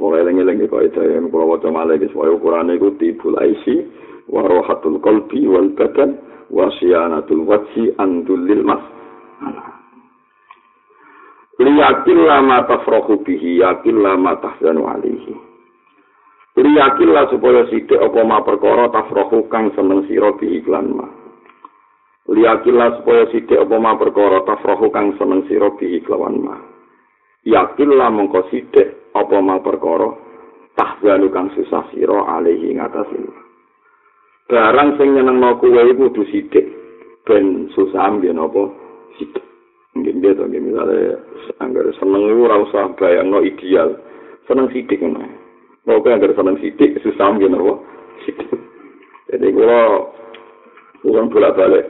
[0.00, 3.84] Semoga eling-eling kok itu yang kalau wajah malah guys, wajah ukuran itu tibul aisi,
[4.32, 6.16] warohatul kolbi wal badan,
[6.48, 8.80] wasyanatul wajhi andulil mas.
[11.60, 15.36] Liyakin lama tafrohu bihi, yakin lama tahzanu alihi.
[16.56, 21.20] Liyakin lah supaya sidik apa ma perkara tafrohu kang seneng siro bihi klan ma.
[22.30, 26.56] liyakillah supaya sithik apa ma perkara tafrahu kang seneng sira bihi kelawan ma
[27.42, 28.89] yakillah mongko sithik
[29.20, 30.10] apa ma perkara
[30.74, 33.16] tahzanu kang susah sira alihi ngatasi
[34.48, 36.66] barang sing nyenengno kuwe iku kudu sithik
[37.28, 38.72] ben susah amben apa
[39.20, 39.44] sithik
[39.94, 41.20] nggih nggih to nggih misale
[41.60, 43.94] anggar seneng iku ora usah bayangno ideal
[44.48, 45.40] seneng sithik ngono
[45.80, 47.74] Pokoknya agar seneng sidik, susah ambil apa?
[48.28, 48.52] Sidik.
[49.32, 50.12] Jadi kalau
[51.00, 51.84] Bukan bolak balik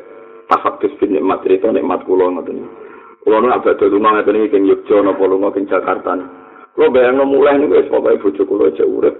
[0.46, 2.62] tahap bin nikmat cerita nikmat kulo ngoten.
[3.26, 6.14] Kulo nak badhe rumah ngeten iki king Yogya napa lunga king Jakarta.
[6.80, 9.12] Kulo bayangno mulai niku wis pokoke bojo kulo aja urip,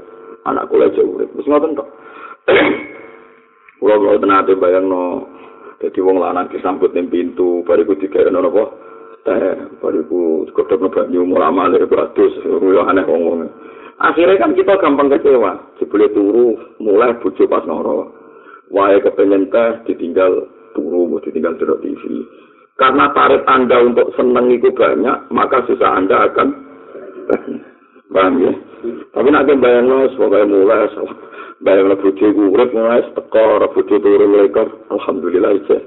[0.49, 1.29] anak kulo aja urip.
[1.37, 1.92] Wis ngoten tok.
[3.77, 5.29] Kulo kulo tenate bayangno
[5.77, 8.64] dadi wong lanang disambut ning pintu bariku digawe napa
[9.29, 13.44] teh bariku kodhok banyu mulai male beratus yo aneh wong
[14.09, 15.77] Akhirnya kan kita gampang kecewa.
[15.77, 18.16] Jebule turu mulai bojo pas noro.
[18.73, 22.25] wae kepengen teh ditinggal turu ditinggal delok TV
[22.81, 26.69] karena tarif anda untuk seneng itu banyak maka susah anda akan
[28.14, 28.53] paham ya?
[29.11, 30.88] Tapi nanti bayang lo sebagai mulai
[31.62, 34.66] bayang lo bujo urip mulai teko bujo turu mereka.
[34.90, 35.79] Alhamdulillah aja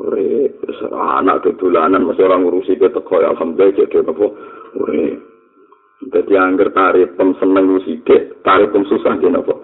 [0.00, 0.62] urip
[0.94, 4.26] anak kedulanan masih orang ngurusi ke teko ya alhamdulillah jadi apa
[4.78, 5.16] urip
[6.12, 8.04] jadi angger tarif pem seneng musik
[8.44, 9.54] tarif pem susah jadi apa.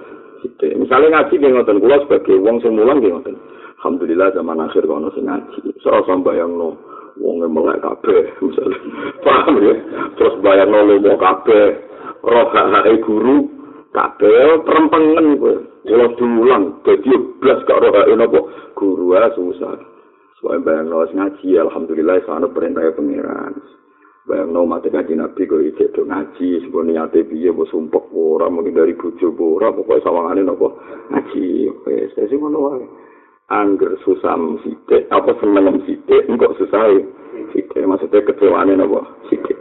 [0.74, 1.78] Misale ngaji nggih ngoten.
[1.78, 3.36] Kula sebagai wong sing mulang nggih ngoten.
[3.78, 5.76] Alhamdulillah zaman akhir kono sing ngaji.
[5.86, 8.76] Ora sambayangno wong melek kabeh misale.
[9.24, 9.74] Paham ya?
[10.16, 11.66] Terus bayangno lomo kabeh.
[12.22, 13.48] Roh hak guru
[13.92, 15.26] kabeh perempengen.
[15.82, 18.40] Kula diulang dadi blas roh hak napa
[18.78, 19.76] guru ah susah.
[20.40, 23.58] Soale bayangno ngaji alhamdulillah sana perintah pengiran.
[24.22, 28.46] bayang no mati ngaji nabi kok ijek do ngaji sebuah niate piye bu sumpah ora
[28.46, 30.78] mungkin dari bujo ora pokoknya sawangannya nopo
[31.10, 32.86] ngaji wes saya sih wae
[33.50, 36.94] angger susah sithik apa seneng sithik engko susah
[37.50, 39.58] sithik maksudnya kecewane nopo sithik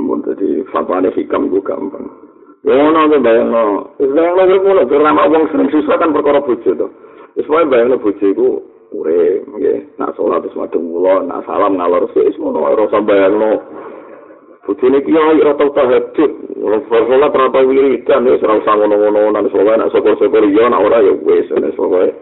[0.00, 2.08] mun dadi fatwane hikam ku gampang.
[2.60, 3.62] Yo ngono to bayang no
[3.96, 6.86] wis no ngono karena wong seneng susah kan perkara bojo to
[7.36, 8.48] wis wae bayang no bojo iku
[8.92, 9.96] ure nggih.
[9.96, 13.52] Nak salat wis madheng kula nak salam ngalor sik wis ngono ora usah bayangno.
[14.60, 16.32] Bojone ki yo ora tau tahajud.
[16.60, 19.22] Ora salat ora tau wiridan wis ora usah ngono-ngono.
[19.32, 22.12] Nang salat nak syukur-syukur yo nak ora yo wis wis pokoke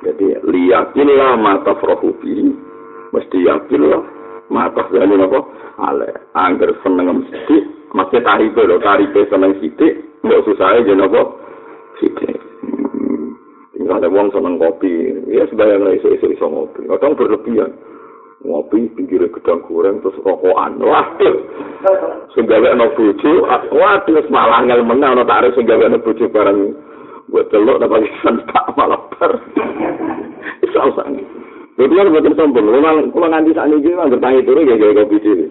[0.00, 2.56] jadi liyakin lah mata frohubi
[3.12, 4.02] mesti yakin lah
[4.48, 5.40] mata jadi apa
[5.80, 7.56] ale angger seneng mesti
[7.92, 11.40] masih tarife lo tarife seneng sidik nggak susah aja nopo
[12.00, 12.40] sidik
[13.90, 14.92] Nggak ada uang seneng kopi.
[15.34, 16.86] Ya sebayang lah iso-iso iso ngopi.
[16.86, 17.74] Kadang berlebihan.
[18.46, 20.78] Ngopi pinggir gedang goreng terus rokokan.
[20.78, 21.34] Waduh.
[22.36, 23.50] Senggawe no buju.
[23.74, 25.18] Waduh malah ngel menang.
[25.18, 26.70] No tarik senggawe no buju bareng.
[27.30, 29.32] Buat telur dan pagi sentak malah ber.
[30.66, 31.14] Iso usang.
[31.78, 32.66] Jadi kan buatan sombong.
[33.14, 35.46] Kalau nanti saat ini juga bertanya turun ya gaya kopi sini.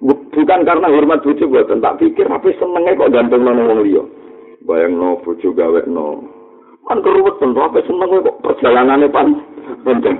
[0.00, 1.84] Bukan karena hormat buju buatan.
[1.84, 4.02] Tak pikir tapi senengnya kok gantung no ngomong liya.
[4.64, 6.24] Bayang no buju gawe no.
[6.90, 9.30] kan keruwet tentu apa seneng kok perjalanannya pan
[9.86, 10.16] penting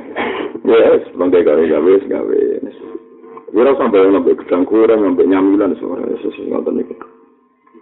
[0.63, 2.41] yes bangga gawe gawe gawe
[3.51, 6.87] Wira sampai ngambil gedang kurang, ngambil nyamilan, semuanya sesuatu nih.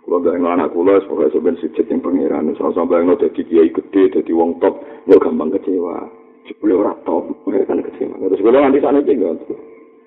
[0.09, 3.69] Kalau gak nggak anak kulo, sebagai sebenarnya sujud yang pangeran, soal sampai nggak jadi kiai
[3.69, 6.09] gede, jadi wong top, ya gampang kecewa.
[6.49, 8.17] Jepulnya orang top, mereka kan kecewa.
[8.17, 9.37] Terus kulo nanti sana juga,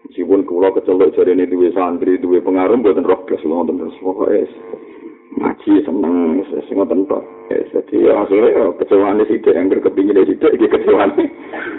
[0.10, 4.50] meskipun kulo kecelok jadi ini dua santri, dua pengaruh, buatan roh gas, ngotot terus pokoknya.
[5.32, 10.68] ngaji seneng sing ngoten tok jadi akhirnya kecewaan di situ yang berkepingin di situ iki
[10.68, 11.16] kecewaan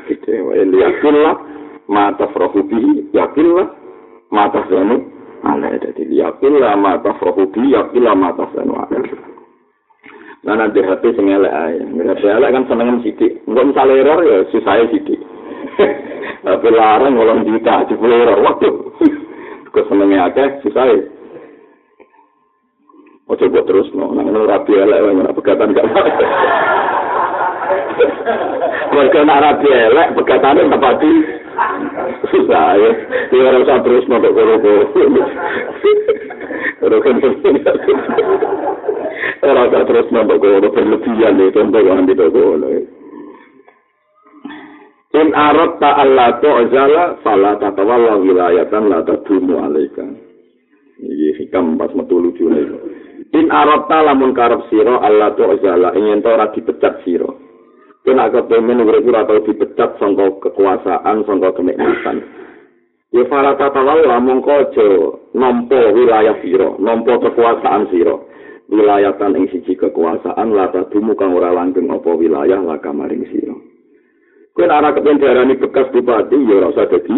[0.08, 1.36] itu yakin lah
[1.84, 3.68] mata frohubi yakin lah
[4.32, 5.04] mata zanu
[5.42, 8.98] ala jadi yakin lah mata frohubi yakin lah mata zanu ala
[10.42, 11.78] Nah, nanti hati sing elek ae.
[11.86, 13.46] Ngerti elek kan seneng sithik.
[13.46, 15.22] Engko misale error ya susah sithik.
[16.42, 18.42] Tapi larang ngolong juta, jebule error.
[18.42, 18.74] Waduh.
[19.70, 20.98] Kok senenge akeh susah
[23.32, 25.86] Ojo buat terus no, nang no rapi elek wae ora pegatan gak.
[28.92, 31.12] Mereka nak rapi elek pegatane tepati
[32.30, 32.92] susah ya.
[33.30, 34.82] Dia ora usah terus no kok kok.
[36.82, 37.16] Ora kan
[39.42, 42.58] Ora usah terus no kok berlebihan itu contoh yang di toko
[45.12, 50.08] In arad ta'alla tu'zala fala tatawalla wilayatan la tadumu alaika.
[51.02, 52.64] Ini hikam pas metu lucu nih.
[53.32, 57.41] In arabta lamun karep sira Allah tu azala ingin to ora dipecat sira.
[58.02, 62.18] Kena kepemen urip ora tau dipecat sangka kekuasaan, sangka kenikmatan.
[63.14, 64.88] Ya fala tatawal lamun aja
[65.38, 68.18] nampa wilayah sira, nampa kekuasaan sira.
[68.66, 73.54] Wilayatan ing siji kekuasaan lata dumu kang ora langgeng apa wilayah laka maring sira.
[74.58, 77.16] Nek ora kepen diarani bekas bupati ya ora usah dadi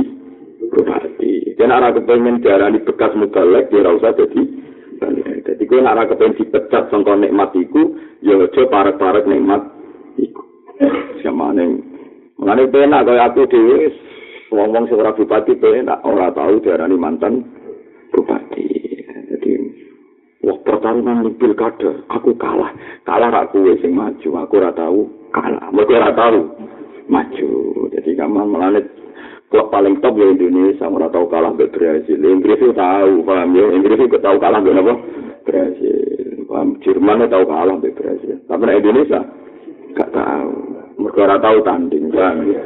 [0.69, 1.57] bupati.
[1.57, 4.43] Yen ora kepengen diarani bekas mubalek ya ora usah dadi
[5.45, 9.63] Jadi nek ora kepen dipecat sangka nikmat iku ya aja parek-parek nikmat
[11.23, 11.95] Samane
[12.35, 13.95] Mengenai penak kaya aku dhewe
[14.51, 17.47] ngomong sing ora bupati penak ora tahu diarani mantan
[18.11, 18.67] bupati.
[19.31, 19.51] Jadi
[20.43, 22.75] wah pertarungan di pilkada aku kalah.
[23.07, 25.71] Kalah ra kowe sing maju, aku ora tahu kalah.
[25.71, 26.39] Mergo ora tahu
[27.07, 27.51] maju.
[27.95, 28.87] Jadi kamu melanet
[29.55, 32.19] klub paling top di Indonesia ora tahu kalah mbek Brazil.
[32.19, 33.67] Inggris itu tahu, paham ya?
[33.71, 34.95] Inggris itu tahu kalah mbek apa?
[35.47, 36.51] Brazil.
[36.51, 36.83] Paham?
[36.83, 38.43] Jerman tahu kalah mbek Brazil.
[38.51, 39.23] Tapi Indonesia
[39.95, 40.53] gak tahu.
[40.95, 42.61] Mergo ora tahu tanding, paham ya?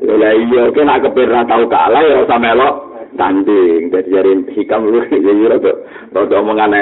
[0.00, 2.74] Ya iya, oke nak kepir ora tahu kalah ya ora melok
[3.20, 3.92] tanding.
[3.92, 5.72] Jadi jari hikam lu ya iya rada
[6.16, 6.72] rada omongan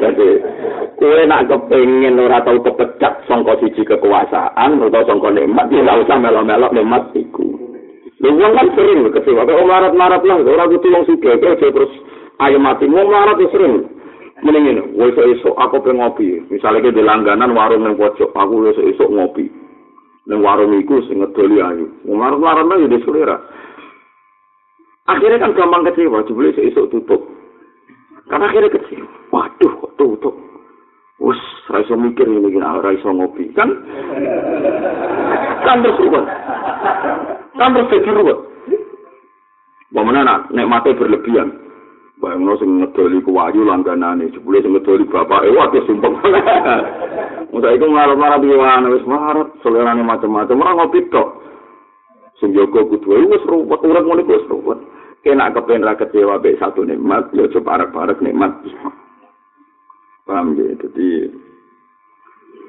[0.00, 0.28] Jadi
[1.00, 6.18] kowe nak kepengin ora tahu kepecat sangka siji kekuasaan utawa sangka nikmat ya ora usah
[6.20, 7.48] melok-melok nikmat iku.
[8.24, 11.92] Wong kan sering kecewa, kok marat-marat lah ora kudu wong sugih terus
[12.40, 13.84] ayo mati wong marat sering.
[14.44, 16.36] Mending ini, wes esok aku pengen ngopi.
[16.52, 19.48] Misalnya kita langganan warung yang pojok, aku wes esok ngopi.
[20.28, 21.88] Neng warung iku sing ngedoli ayu.
[22.04, 23.40] Marah-marah nang di selera.
[25.08, 27.24] Akhirnya kan gampang kecewa, jebule esuk tutup.
[28.28, 29.08] Karena akhirnya kecewa.
[29.32, 30.36] Waduh, kok tutup.
[31.64, 33.48] Ra iso mikir iki ora iso ngopi.
[33.56, 33.72] Kan
[35.64, 36.24] kan ruwet.
[37.56, 37.72] Kan
[38.12, 38.38] ruwet.
[39.88, 41.63] Bagaimana nek mate berlebihan?
[42.24, 46.12] Bayangno sing ngedoli ku wayu langganane, jebule sing ngedoli bapake wae sumpah.
[47.52, 48.56] Musa iku marah-marah piye
[48.96, 51.28] wis marah, selerane macam-macam, ora ngopi tok.
[52.40, 54.80] Sing jaga kudu wis ruwet, urip ngene wis ruwet.
[55.20, 58.56] Kena kepen ra kecewa be satu nikmat, ya coba parek-parek nikmat.
[60.24, 61.28] Paham ya, jadi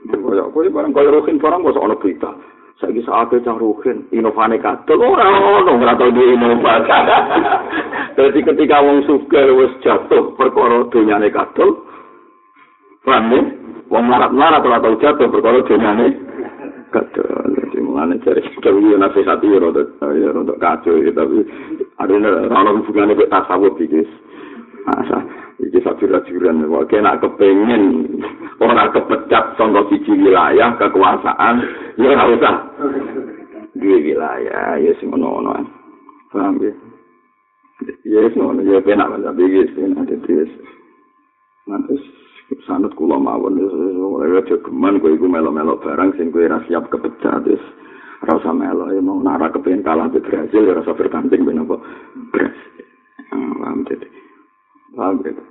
[0.06, 2.30] Kaya kowe barang kaya rohin barang kok ana berita.
[2.76, 6.92] saiki saate cah rugen inovane kadol ora ono ora tau di inovasi
[8.16, 11.84] dadi ketika wong sugih wis jatuh perkara donyane kadol
[13.04, 13.32] paham
[13.92, 16.16] wong marat-marat ora tau jatuh perkara donyane
[16.96, 17.28] kadol
[17.60, 19.84] dadi mulane cari kewi nasi hati ya rada
[20.16, 21.44] ya rada kacau ya tapi
[22.00, 22.16] ada
[22.48, 24.08] ora hubungane kok tasawuf iki
[24.96, 25.20] asa
[25.60, 27.84] iki sajur-sajuran kok kena kepengen
[28.64, 31.56] ora kepecat sangka siji wilayah kekuasaan
[32.00, 32.56] ya ora usah.
[33.76, 35.68] Duwe wilayah ya sing ngono-ngono
[36.32, 36.72] paham ya
[38.08, 40.52] ya wis ngono ya penak kan tapi wis nanti wis
[41.68, 41.96] nanti
[42.64, 46.88] sanut kula mawon wis ora aja geman kowe iku melo-melo barang sing kowe ora siap
[46.88, 47.64] kepecat wis
[48.24, 51.64] ora usah melo ya mau nara kepengen kalah di Brazil ya ora usah bertanding ben
[51.64, 51.76] apa
[53.32, 54.08] paham jadi
[54.96, 55.44] paham gitu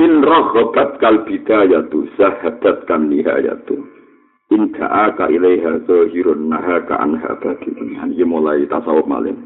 [0.00, 3.76] In rohobat kal bidayatu zahadat kan nihayatu.
[4.48, 7.76] In ka'aka ilaiha zohirun naha ka'anha bagi.
[7.76, 9.36] Ini mulai tasawuf malim.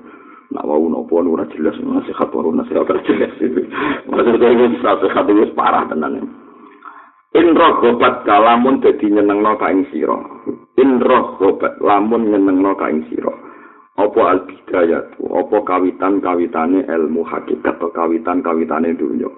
[0.54, 3.66] Nak wau nopo ora jelas nasihat waru nasihat ora jelas itu.
[4.06, 6.22] Maksudnya ini nasihat itu parah tenan.
[7.36, 10.16] In rohobat kalamun dadi nyenengno ka ing sira.
[10.80, 13.34] In rohobat lamun nyenengno ka ing sira.
[13.96, 19.28] Apa al bidayatu, apa kawitan-kawitane ilmu hakikat atau kawitan-kawitane dunya.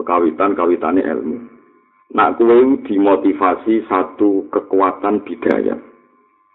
[0.00, 1.36] kawitan kawitane ilmu.
[2.12, 5.76] Nak kuwe dimotivasi satu kekuatan bidaya.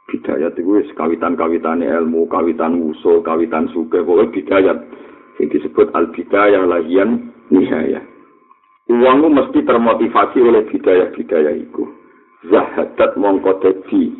[0.07, 4.73] Bidaya itu wis kawitan kawitane ilmu, kawitan usul, kawitan suke, pokoknya bidaya.
[5.37, 7.99] Ini disebut al bidaya lahian nihaya.
[8.87, 11.83] Uangmu mesti termotivasi oleh bidaya-bidaya itu.
[12.47, 14.15] Zahadat mongko dadi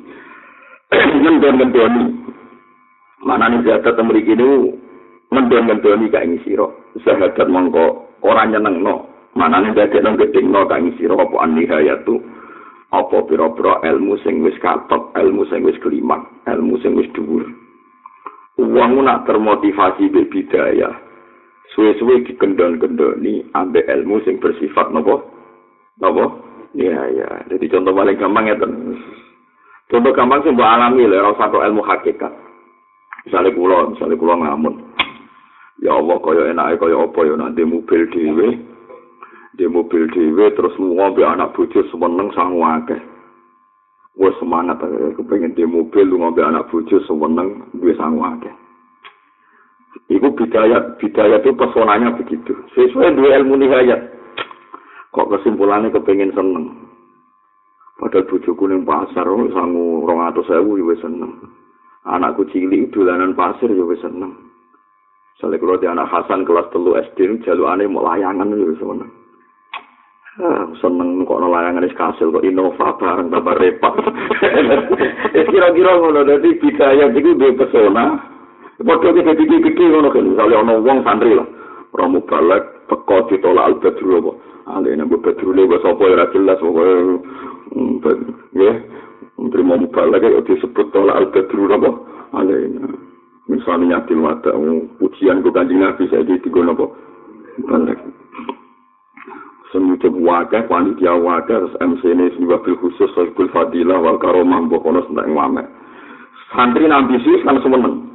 [1.24, 2.06] ngendon-ngendoni.
[3.24, 4.76] Mana nih zahadat memiliki ini
[5.32, 6.92] ngendon-ngendoni kayak ini siro.
[7.08, 12.18] Zahadat mongko ora nyenengno manane dadi nang gedhingno kang sira apa anihayatu
[12.96, 17.44] apa pira-pira ilmu sing wis katok ilmu sing wis kelimak ilmu sing wis dhuwur?
[18.58, 20.90] Wong nak termotivasi be bidaya
[21.76, 25.30] suwe-suwe dikendon-kendoni ambek ilmu sing bersifat nopo
[26.02, 26.42] nopo
[26.74, 28.56] iya iya jadi contoh paling gampang ya
[29.92, 32.34] contoh gampang sih mbak alami lah satu ilmu hakikat.
[33.28, 34.76] Misalnya kulo misalnya kulo ngamun
[35.84, 38.48] ya Allah kaya enake kaya apa ya nanti mobil dhewe
[39.58, 43.02] di mobil dhewe terus lunga be anak bojo seneng sangu akeh
[44.14, 48.54] wis semangat aku kepengin di mobil lunga be anak bojo seneng duwe sangu akeh
[50.08, 52.56] Iku bidayat, bidayat itu pesonanya begitu.
[52.72, 54.08] Sesuai dua ilmu nihayat.
[55.12, 56.88] Kok kesimpulannya kepengen seneng.
[57.98, 61.34] Padahal bujuku ning pasar, oh, sangu rong atau sewu, ya seneng.
[62.06, 64.32] Anakku cilik, dolanan pasir, ya seneng.
[65.42, 69.06] Soalnya kalau anak Hasan kelas telu SD ini jalur aneh mau layangan itu sebenarnya.
[69.06, 69.27] Ah,
[70.78, 73.96] seneng kok layangan wis kasil kok Innova bareng tambah repot.
[75.34, 78.22] Wis kira-kira ngono dadi bidaya iki duwe pesona.
[78.78, 81.48] Padha iki dadi gede ngono kan misale ana wong santri lah.
[81.90, 84.32] Romo balik teko ditolak al-badru apa.
[84.78, 86.78] Ale nek badru le wis apa ora jelas kok
[88.54, 88.72] ya.
[89.42, 91.90] Menteri mau balik kok disebut tolak al-badru apa.
[92.38, 92.70] Ale
[93.50, 94.54] misalnya nyatil mata
[95.02, 96.94] pujian ke kanjeng Nabi saya di tiga nopo
[99.72, 105.28] semujuk wakil, panitia wakil, terus MC ini sebagai khusus, sohibul fadilah, wal karomah, bokono, sentak
[105.28, 105.64] ngwame.
[106.52, 108.08] Santri ambisius kan semeneng.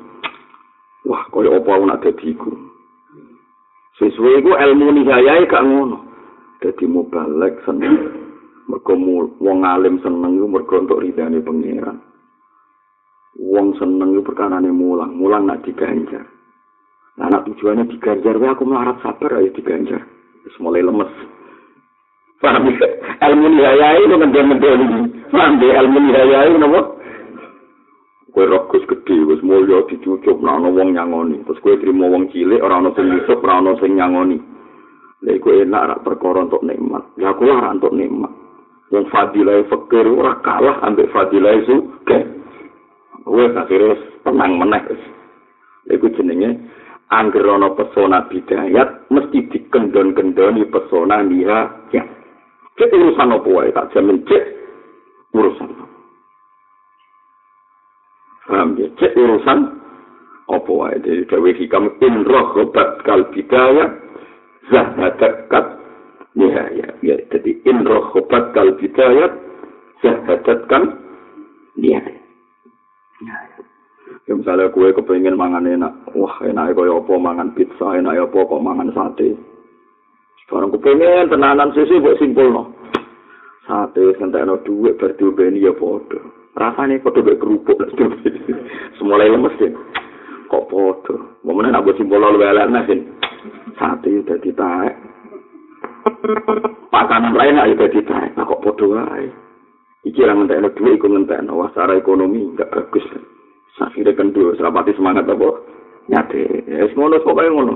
[1.05, 2.51] Wah, kaya apa aku nak dadiku.
[4.01, 5.99] Sesuai itu ilmu nihayai gak ngono.
[6.63, 7.05] Jadi mau
[7.67, 7.95] seneng.
[8.71, 8.95] Mereka
[9.43, 11.99] wong alim seneng itu mereka untuk ridhani pengiran.
[13.37, 15.19] Wong seneng itu perkara mulang.
[15.19, 16.25] Mulang nak diganjar.
[17.19, 20.01] Nah, anak tujuannya diganjar, aku melarat sabar ayo diganjar.
[20.47, 21.13] Terus mulai lemes.
[22.43, 22.89] Paham ya?
[23.23, 25.01] Ilmu nihayai itu ngendel-ngendel ini.
[25.31, 25.79] Paham ya?
[25.79, 26.81] Ilmu nihayai itu apa?
[28.33, 31.45] Kue rokus gede, wis mulya dicucup, nah ana wong nyangoni.
[31.45, 34.41] Terus kue terima wong cilik, ora ana sing nyusup, ora ana sing nyangoni.
[35.23, 37.05] Lha iku enak rak perkara untuk nikmat.
[37.21, 38.33] Ya aku ora untuk nikmat.
[38.89, 42.19] Wong fadilah fakir ora kalah ambek fadilah suke.
[43.23, 44.83] Kue akhirnya tenang meneh.
[45.87, 46.57] Lha iku jenenge
[47.13, 52.22] angger ana pesona bidayat mesti dikendon-kendoni pesona nihayat.
[52.81, 54.45] Cek urusan apa wae tak jamin cek
[55.37, 55.69] urusan.
[58.49, 58.89] Paham ya?
[58.97, 59.59] Cek urusan
[60.49, 63.93] apa wae dari dewe hikam in rohobat kal bidaya
[64.73, 65.81] zahadakat
[66.33, 66.97] nihaya.
[67.05, 69.29] Ya, jadi in rohobat kal bidaya
[70.01, 70.97] zahadakan
[71.77, 72.21] nihaya.
[74.27, 78.65] Ya, misalnya kue kepengen mangan enak, wah enak kaya apa mangan pizza, enak apa kok
[78.65, 79.52] mangan sate.
[80.51, 82.51] Barang kepengen tenanan sisi buat simpul.
[83.63, 86.19] Sate ngentek no duit berdiubeni ya podo.
[86.59, 87.79] Rasanya podo buat kerupuk.
[88.99, 89.71] Semulai lemes ya.
[90.51, 91.39] Kok podo.
[91.47, 93.01] Momennya nak buat simpul lo lebih nasin.
[93.79, 94.97] Sate udah ditarik.
[96.91, 98.35] Pakanan lain aja udah ditarik.
[98.35, 99.31] Nah kok podo aja.
[100.03, 101.47] Iki orang ngentek duit ikut ngentek.
[101.55, 103.07] Wah secara ekonomi gak bagus.
[103.79, 104.59] Sakirnya kendul.
[104.59, 105.49] Serapati semangat apa.
[106.11, 106.67] Nyate.
[106.67, 107.75] Ya semuanya pokoknya ngono.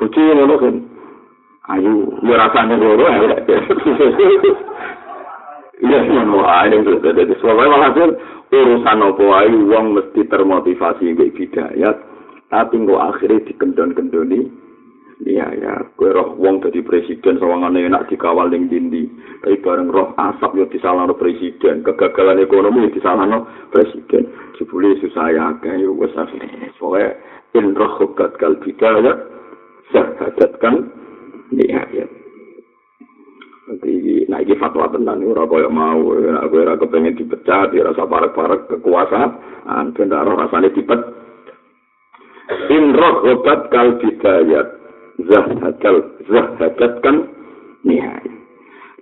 [0.00, 0.74] Buci ngono kan.
[1.68, 3.04] Ayu ya rasane loro
[5.80, 7.92] ya ngono ae ning dadi soalnya malah
[8.48, 11.96] urusan opo ae wong mesti termotivasi mbek bidayat
[12.50, 14.40] tapi kok akhirnya dikendon-kendoni
[15.28, 19.08] iya ya kowe roh wong dadi presiden sawangane enak dikawal ning dindi
[19.44, 24.28] tapi bareng roh asap yo disalahno presiden kegagalan ekonomi disalahno presiden.
[24.60, 27.16] Jebule susah ya yo wis akhirnya soalnya
[27.56, 29.16] in roh kal bidayat
[29.88, 30.99] sahadatkan Iya,
[31.58, 32.06] iya.
[33.70, 38.02] Nanti, nah ini fatwa tentang ini, kaya mau, nah, gue rasa kepengen dipecat, ya rasa
[38.02, 41.00] parek-parek kekuasaan, dan rasa rasanya dipet.
[42.74, 43.22] In roh
[43.70, 44.66] kal bidayat,
[45.22, 45.96] zahadal,
[46.26, 47.30] zahadat kan,
[47.86, 48.26] nihai.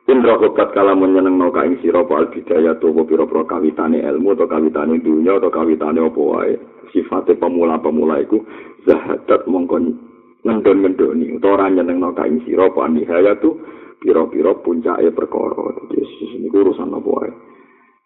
[0.09, 4.53] In roh obat kala menyeneng no kain siro pal bidayat, tuh piro-piro kawitane ilmu, atau
[4.53, 6.61] kawitane dunia, atau kawitane apa wae.
[6.93, 8.45] Sifatnya pemula-pemula itu,
[8.85, 10.08] zahadat mongkon
[10.47, 13.59] ngendon-ngendoni utawa ora nyenengno kain sira apa nihaya tu
[13.99, 15.59] pira-pira puncake perkara.
[15.91, 17.31] Dadi niku urusan apa wae?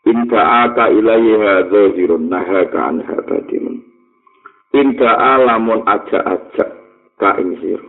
[0.08, 3.84] Inta aka ilaiha zahirun nahaka an habatin
[4.72, 6.66] inta alamun aja-aja
[7.20, 7.86] ka ing sira.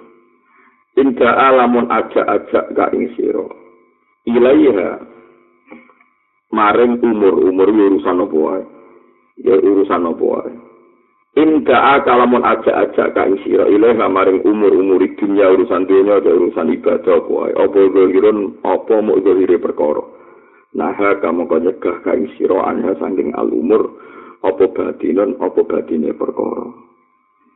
[1.00, 3.48] Inta alamun aja-aja ka ing sira.
[4.28, 5.00] Ilaiha.
[6.54, 8.64] Maring umur-umur urusan apa wae?
[9.42, 10.54] Ya urusan apa wae
[11.34, 17.58] Inda akalamun aja-aja ka isira ilaih maring umur-umur dunia urusan dunia atau urusan ibadah apa
[17.58, 20.06] apa zahirun apa mau zahire perkara?
[20.78, 23.98] Nah kamu kau nyegah ka isira anha saking al umur
[24.46, 26.70] apa batinan apa batine perkara?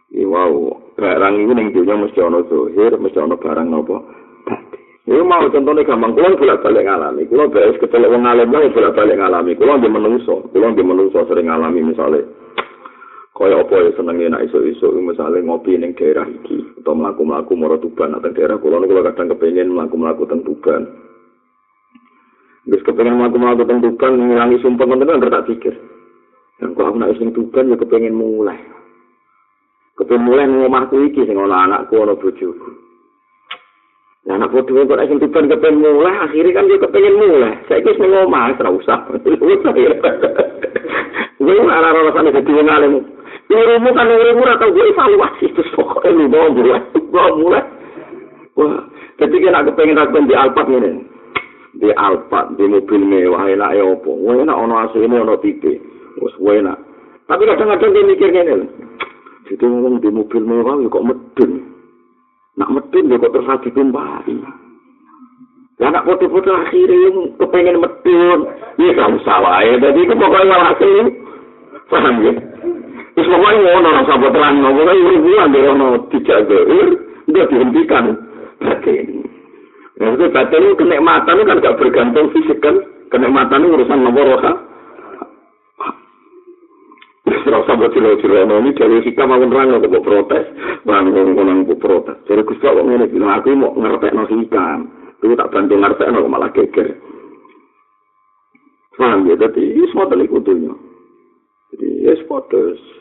[0.09, 0.53] Iki wow
[0.97, 3.97] barang iki ning dunia mesti ana zahir mesti ana barang apa?
[4.41, 7.23] Batin Ini mau contohnya gampang, kulon bolak balik ngalami.
[7.31, 9.55] Kulon beres kecelek wong alim lah, bolak balik ngalami.
[9.55, 12.27] Kulon di menungso, kulon di menungso sering ngalami misalnya.
[13.37, 18.17] Kaya apa ya senenge nek iso-iso misale ngopi ning daerah iki atau mlaku-mlaku mara tuban
[18.17, 18.81] atau daerah kula.
[18.81, 20.89] Niku kadang kepengin mlaku-mlaku teng tuban.
[22.65, 25.77] Wis kepengin mlaku-mlaku teng tuban ngilangi sumpah ngoten kan tak pikir.
[26.57, 28.57] Dan kok aku nek sing tuban ya kepengin mulai.
[30.01, 32.69] Kepengin mulai ning omahku iki sing ana anakku ana bojoku.
[34.25, 37.53] Nah, anak bodoh kok sing tuban kepengin mulai akhirnya kan dia kepengin mulai.
[37.69, 38.99] Wis ning omah ora usah.
[41.37, 42.93] Gue ora-ora rasane dadi wong alim.
[43.47, 46.83] Urimu kan urimu ora tau gue evaluasi terus pokoknya lu mau mulai,
[47.15, 47.63] mau mulai.
[48.59, 48.83] Wah,
[49.15, 50.91] ketika nak kepengen aku di Alphard ini,
[51.79, 54.11] di Alphard, di mobil mewah, enak ya apa?
[54.11, 55.79] Enak ono AC ini ono tipe,
[56.19, 56.75] wes enak.
[57.31, 58.67] Tapi kadang-kadang dia mikir gini,
[59.47, 61.51] jadi ngomong di mobil mewah kok medun,
[62.59, 64.43] nak medun ya kok terus lagi tumpahin.
[65.77, 68.39] Ya nak foto-foto akhirnya kepengen medun,
[68.75, 69.79] ya kamu salah ya.
[69.79, 70.73] Jadi itu pokoknya malah
[71.87, 72.33] paham ya?
[73.17, 76.89] Terus pokoknya ngono rasa terang, pokoknya ribuan dia ono tidak geir,
[77.25, 78.05] udah dihentikan.
[78.61, 78.93] Berarti
[79.97, 82.77] Ya itu itu kenikmatan kan gak bergantung fisik kan.
[83.09, 84.53] Kenikmatan itu urusan nomor roha.
[87.25, 90.45] Terus sampai cilo-cilo ini dari sikap mau nerang aku mau protes.
[90.85, 92.21] Bangun ngomong mau protes.
[92.29, 94.29] Jadi Gus kok ngene bilang aku mau ngertek no.
[94.29, 96.93] Itu tak bantu ngertek no malah geger.
[99.01, 99.35] Paham ya?
[99.37, 100.77] Jadi ini semua telik kutunya.
[101.73, 102.96] Jadi ya sepotus.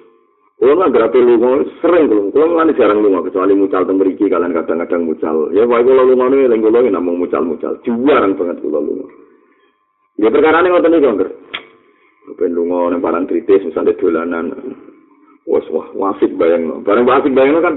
[0.57, 5.05] Kalau nggak gratis lungo sering kalau kalau nggak jarang lungo kecuali mucal tembriki kalian kadang-kadang
[5.05, 5.53] mucal.
[5.53, 7.77] Ya baik kalau lungo nih lenggo lungo namun mucal-mucal.
[7.85, 9.05] Jarang banget kalau lungo.
[10.17, 11.29] Ya perkara ini ngotot nih kan.
[12.33, 14.47] Kepen lungo nih barang kritis misalnya dolanan.
[15.45, 16.81] Wah wah wasik bayang lo.
[16.81, 17.77] Barang wasik bayang lo kan.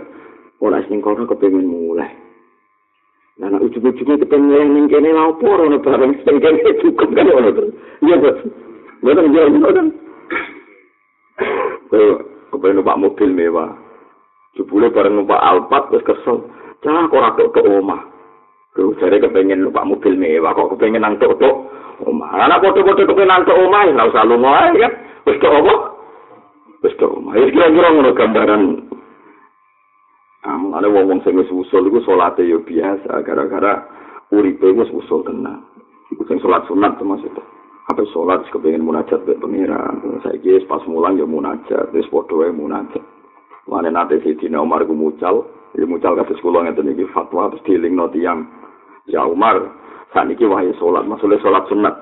[0.63, 2.15] Orang asing kono kepengen mulai.
[3.39, 7.71] Nah, nak ujung-ujungnya kepengen yang kene lapor, orang barang sing kene cukup kan orang terus.
[8.03, 8.39] Iya bos.
[8.99, 9.51] Betul jauh
[11.91, 13.71] betul kepengen numpak mobil mewah.
[14.57, 16.45] Jebule bareng numpak Alphard wis kesel.
[16.81, 18.01] Cah kok ora tok omah.
[18.73, 21.55] Kuwi jare kepengen numpak mobil mewah kok kepengen nang tok tok
[22.05, 22.29] omah.
[22.35, 24.93] Ana foto-foto kepengen nang tok omah ora usah lunga ae kan.
[25.29, 25.73] Wis tok apa?
[26.85, 27.33] Wis tok omah.
[27.37, 28.63] Ya kira-kira ngono gambaran.
[30.39, 33.83] Ah, ada wong-wong sing wis usul iku salate yo biasa gara-gara
[34.31, 35.67] uripe wis usul tenan.
[36.09, 37.58] Iku sing salat sunat termasuk.
[37.89, 43.01] Apa sholat kepengen munajat be pengiran saya kira pas mulang ya munajat terus ya munajat.
[43.65, 47.65] Mana nanti si Dina Umar gue mucal ya mucal kata sekolah ngerti nih fatwa terus
[47.65, 48.45] dealing no tiang
[49.09, 49.57] ya Umar
[50.13, 51.95] saat ini wahai sholat maksudnya sholat sunat.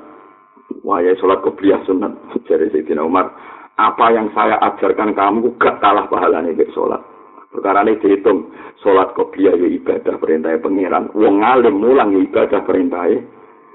[0.83, 2.11] Wahai sholat kebliah sunat
[2.43, 3.31] jadi si Dina Umar.
[3.79, 6.99] Apa yang saya ajarkan kamu gak kalah pahalanya be sholat.
[7.47, 8.51] Perkara ini dihitung
[8.83, 13.07] sholat kebliah ya ibadah perintah pengiran wong ngalim mulang ya ibadah perintah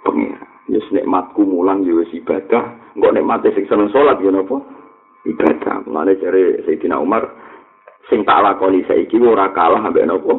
[0.05, 4.63] pengiran Yes nikmatku mulang yo wis ibadah, engko nikmate sing seneng salat yo napa?
[5.27, 5.87] Ibadah.
[5.91, 7.27] Mulane jare Sayyidina Umar
[8.07, 10.39] sing tak lakoni saiki ora kalah ambek napa?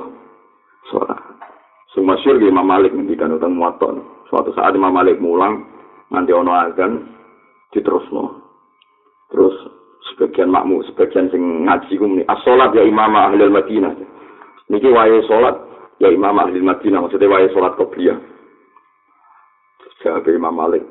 [0.88, 1.20] Salat.
[1.92, 4.00] Sing masyhur Imam Malik ngendikan utang muwatta.
[4.32, 5.68] Suatu saat Imam Malik mulang
[6.10, 7.14] nanti ono azan
[7.76, 8.42] diterusno.
[9.30, 9.56] Terus
[10.14, 13.94] sebagian makmu, sebagian sing ngaji ku muni as-salat ya Imam Ahli Madinah.
[14.72, 15.60] Niki wae salat
[16.00, 18.33] ya Imam Ahli Madinah maksudnya wae salat qobliyah.
[20.04, 20.84] Jawab Imam Malik.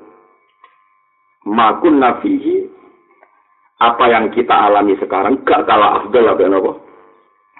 [1.44, 2.64] Makun nafihi
[3.82, 6.72] apa yang kita alami sekarang gak kalah afdal apa napa?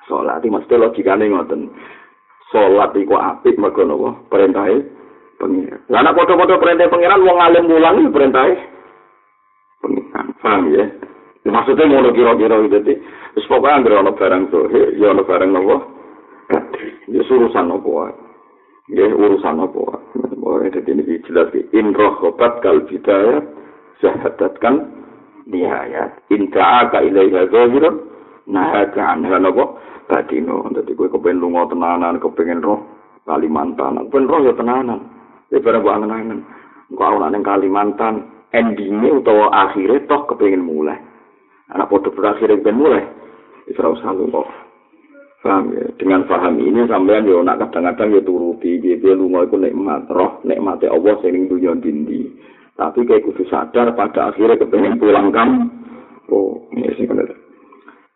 [0.07, 1.69] Salat iki mesti logikane ngoten.
[2.49, 4.09] Salat iku apik mergo napa?
[4.33, 4.81] Perintahe
[5.37, 5.83] pengiran.
[5.91, 8.55] Lah nek padha-padha perintah pengiran wong alim mulang iki perintahe
[9.83, 10.27] pengiran.
[10.41, 10.87] Paham ya?
[11.43, 12.79] Maksudnya ngono kira-kira gitu.
[13.33, 15.77] Terus pokoknya anggere ana barang tuh, ya ana barang napa?
[17.11, 18.15] Ya apa wae.
[18.95, 20.32] Ya urusan wae.
[20.53, 23.41] Oh, jadi ini jelas in rohobat kal bidayat
[24.05, 24.85] syahadatkan
[25.49, 28.05] nihayat in ta'aka ilaiha zahirun
[28.45, 29.81] nahaka anha nopo
[30.13, 32.85] batino jadi gue kepengen lunga tenanan kepengen roh.
[33.25, 33.97] Kalimantan.
[34.13, 35.01] Kepengen roh ya tenanan.
[35.49, 36.45] Ya barang gue angen-angen
[36.93, 38.29] gue awal Kalimantan.
[38.53, 41.01] Endingnya utawa akhirnya toh kepengen mulai.
[41.73, 43.09] Anak foto berakhir kepengen mulai.
[43.73, 44.49] Israel selalu kok
[45.43, 45.91] Paham ya?
[45.99, 50.87] Dengan paham ini sampean yo nak kadang-kadang yo turuti gitu lunga iku nikmat roh nikmate
[50.87, 52.31] Allah sing ning dunya dindi.
[52.79, 55.69] Tapi kayak kudu sadar pada akhirnya kepengen pulang kam.
[56.31, 57.27] Oh, ini sing kena.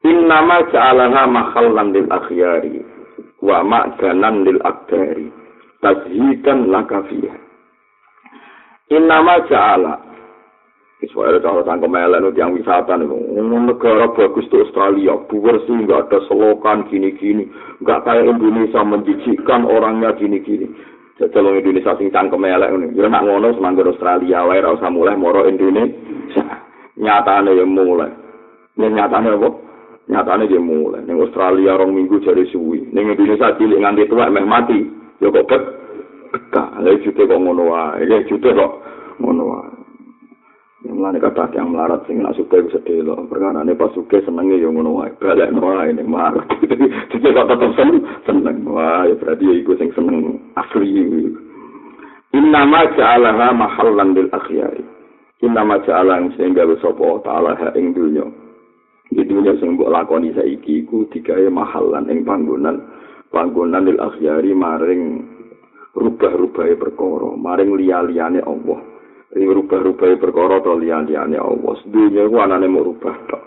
[0.06, 2.78] Innama ja'alaha makhallan lil akhyari
[3.42, 5.28] wa ma'danan lil akdari.
[5.82, 7.36] Tazhidan laka fiha.
[8.94, 9.94] Innama ja'ala
[11.04, 16.18] Soalnya kalau sangka melek itu yang wisata negara bagus tuh Australia, buwer sih nggak ada
[16.24, 17.52] selokan gini-gini,
[17.84, 20.64] nggak kayak Indonesia menjijikkan orangnya gini-gini.
[21.20, 25.44] Jadi Indonesia sing cangkem melek ini, ya nak ngono semanggur Australia, wae rasa mulai moro
[25.44, 26.64] Indonesia.
[26.96, 28.12] Nyatane ya mulai,
[28.80, 29.48] ya nyatane apa?
[30.08, 31.04] Nyatane dia mulai.
[31.04, 34.80] Neng Australia rong minggu jadi suwi, neng Indonesia cilik nganti tua meh mati,
[35.20, 35.62] ya kok bet.
[36.32, 38.72] Betah, ya jute kok ngono wae, ya jute kok
[39.20, 39.75] ngono wae.
[40.86, 43.18] Mulane kata yang melarat sing nak suka bisa delo.
[43.26, 45.10] Perkara ini pas suka senengnya yang ngono wae.
[45.18, 46.46] Balik no wae ini marah.
[47.10, 48.56] Jadi kok tetap seneng, seneng.
[49.06, 51.30] Ya berarti iku sing seneng asli.
[52.34, 54.84] Inna ma ja'alaha mahallan lil akhyari.
[55.42, 58.26] Inna ma ja'ala sehingga besopo ta'ala ha ing dunya.
[59.10, 62.82] Di dunya sing mbok lakoni saiki iku digawe mahallan ing panggonan
[63.30, 65.22] panggonan lil akhyari maring
[65.94, 68.95] rubah-rubahe perkara maring liya-liyane Allah
[69.36, 71.76] ing rubah-rubahe perkara to liya-liyane Allah.
[71.84, 73.46] Dunya ku anane mau rubah tok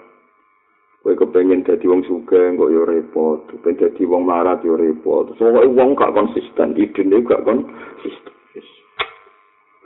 [1.09, 3.39] kowe kepengin dadi wong sugih kok ya repot.
[3.49, 5.33] Kepengin dadi wong marat ya repot.
[5.41, 8.35] Soalnya wong gak konsisten idene gak konsisten.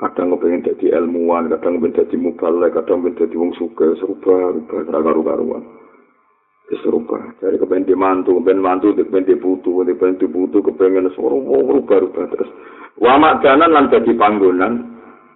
[0.04, 4.80] Kadang kepengin dadi ilmuwan kadang kepengin dadi mubalek kadang kepengin dadi wong sugih serubah rubah
[4.90, 5.64] karu-karuan.
[6.74, 7.22] Serupa.
[7.38, 12.26] Jadi kepengen di mantu, kepengen mantu, kepengen di putu, kepengen di putu, kepengen serupa, rubah-rubah
[12.34, 12.50] terus.
[12.98, 14.82] Wama janan lan jadi panggonan,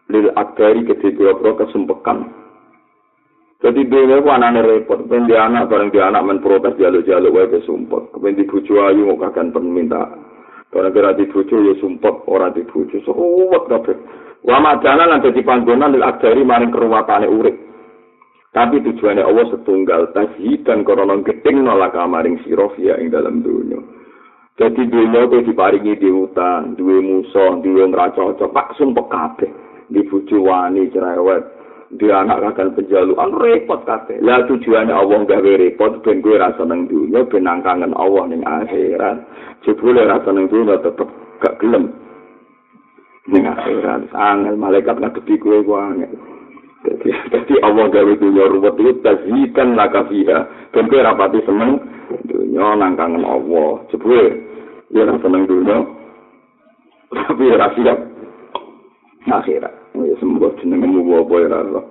[0.07, 2.47] lil akdari kecil pura kesempekan.
[3.57, 8.13] Jadi dulu aku anaknya repot, di anak, bareng di anak men protes jaluk-jaluk, wae kesumpet.
[8.13, 10.13] Kepengen di bucu ayu, mau kagan perminta.
[10.69, 13.97] Barang kira di bucu, ya sumpet, orang di bucu, serupa kabeh.
[14.45, 17.57] Wama janan lan jadi panggonan, lil akdari maring urip.
[18.53, 23.81] Tapi tujuannya Allah setunggal dan korona gedeng nolak kamaring sirofia ing dalam dunia.
[24.57, 29.66] Jadi dunia itu diparingi di hutan, duwe musuh, duwe ngeracocok, pak sumpah kabeh.
[29.88, 30.03] Di
[30.35, 31.43] wani cerewet,
[31.95, 34.19] di anak kakak penjaluan repot kabeh.
[34.19, 39.23] Lah tujuannya Allah gawe repot, ben gue rasa neng dunia, ben kangen Allah ning akhirat.
[39.63, 41.07] Jebule rasa neng dunia tetep
[41.39, 41.95] gak gelem.
[43.31, 46.13] Ning akhirat, angel malaikat ngadepi gue gue angel.
[47.07, 50.71] Jadi Allah gawe dunia ruwet itu tazikan laka fiha.
[50.75, 51.79] Dan kue rapati seneng
[52.27, 53.83] dunia nangkangan Allah.
[53.91, 54.27] Jebule,
[54.91, 55.88] ya nak seneng dunia.
[57.11, 57.99] Tapi ya siap.
[59.27, 59.76] Akhirat.
[60.05, 61.83] Ya sembuh jeneng mu apa ya Allah.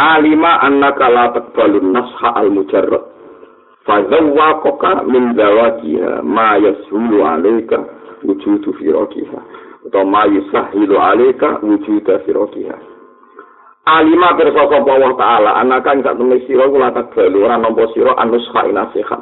[0.00, 3.04] Alima annaka la taqbalun nasha al mujarrad.
[3.84, 7.84] Fazawwaqaka min zawajiha ma yasulu alaika
[8.24, 9.38] wujudu firakiha.
[9.84, 12.94] Atau ma yusahilu alaika wujudu firakiha.
[13.84, 17.84] alima pirsa sapa Allah taala anaka ing sak temne sira kula tak galu ora nampa
[17.92, 19.20] sira anus fa nasihat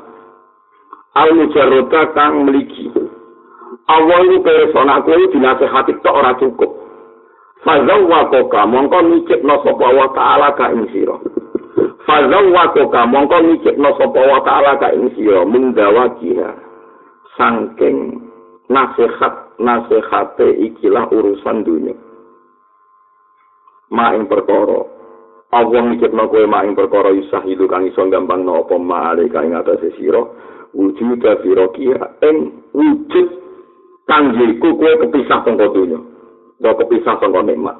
[1.18, 2.86] al mujarrata kang mligi
[3.90, 6.70] Allah iku pirsa nek kowe dinasehati tok ora cukup
[7.62, 11.16] fazawwa koka mongko mikirno sapa Allah taala ka ing sira.
[12.06, 16.58] Fazawwa koka mongko mikirno sapa Allah taala ka ing sira menggawa kira
[17.38, 18.18] sangking
[18.66, 21.94] nasihat nasihate ikilah urusan dunia.
[23.94, 24.82] Ma ing perkara
[25.54, 29.54] Allah mikirno kowe ma ing perkara isah itu kang iso gampangno apa ma ale kang
[29.54, 30.22] atase sira.
[30.74, 33.28] Wujud sira kia ing wujud
[34.10, 36.11] kang yiku kowe kepisah saka donya
[36.62, 37.76] kok kepisah saka nikmat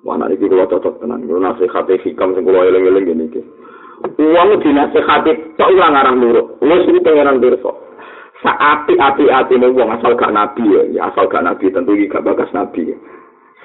[0.00, 3.40] Wana iki kula cocok tenan, kula nasihat hikam sing kula eling-eling ngene iki.
[4.16, 6.56] Wong dinasehati tok ora ngarang nurut.
[6.64, 7.72] Wis iki pangeran pirsa.
[8.40, 12.96] Saapi-api atine wong asal gak nabi ya, asal gak nabi tentu iki gak bakas nabi
[12.96, 12.96] ya.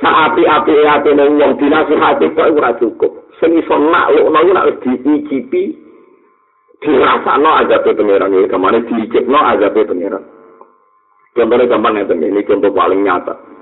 [0.03, 3.11] Saapi-api atine wong dinasihati kok ora cukup.
[3.39, 5.63] Sing iso naklukno iku nek diicipi
[6.83, 10.23] dirasakno ajabe pangeran iki kemane diicipno ajabe pangeran.
[11.35, 13.54] Contohnya gampang ngeten ini contoh paling nyata.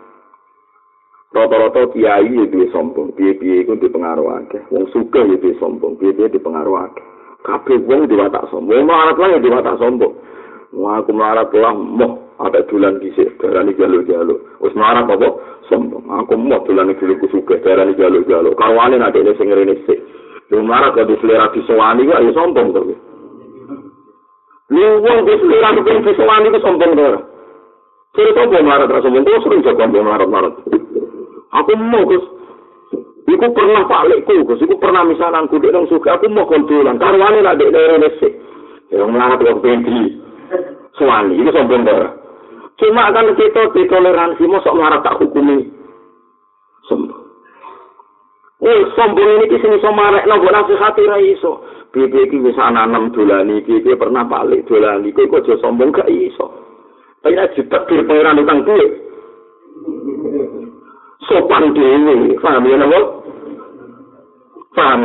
[1.33, 4.61] Rata-rata kiai ya duwe sombong, piye-piye iku di pengaruh akeh.
[4.69, 7.05] Wong sugih ya duwe sombong, piye-piye di pengaruh akeh.
[7.41, 10.13] Kabeh wong diwatak sombong, wong arep lah ya diwatak sombong.
[10.77, 14.41] Wong aku melarat lah moh ada dulan dhisik darani jaluk-jaluk.
[14.61, 15.53] Wis melarat apa?
[15.73, 16.03] sombong.
[16.05, 18.53] Aku mau tulan iki suke daerah iki jalo-jalo.
[18.55, 19.99] Kawane nek dene sing ngene sik.
[20.51, 22.81] Lu marah kok diselera disowani kok ya sombong to.
[24.69, 27.05] Lu wong diselera kok disowani kok sombong to.
[28.13, 30.53] Kira sombong marah terus sombong terus sering jago marah-marah.
[31.53, 32.25] Aku mau Gus.
[33.29, 34.61] Iku pernah palikku, Gus.
[34.61, 36.97] Iku pernah misalan kudu nang suke aku mau kontulan.
[36.97, 38.33] Karwane nek dene ngene sik.
[38.93, 40.21] Ya melarat kok pengen
[40.93, 41.97] Suwani, ini sombong to.
[42.77, 45.65] Cuma kan kita ditoleransi, mosok marah tak hukumi.
[46.85, 47.21] Sombong.
[48.61, 51.65] Oh, sombong ini kisah iso marek, nanggo nasihati ra iso.
[51.89, 56.09] Bibi iki wis nanam dolani iki, iki pernah balik dolani, kowe kok aja sombong gak
[56.09, 56.49] iso.
[57.25, 58.91] Tapi nek ditekir pangeran utang duit.
[61.29, 62.99] Sopan dhewe, paham ya napa?
[64.75, 65.01] Paham?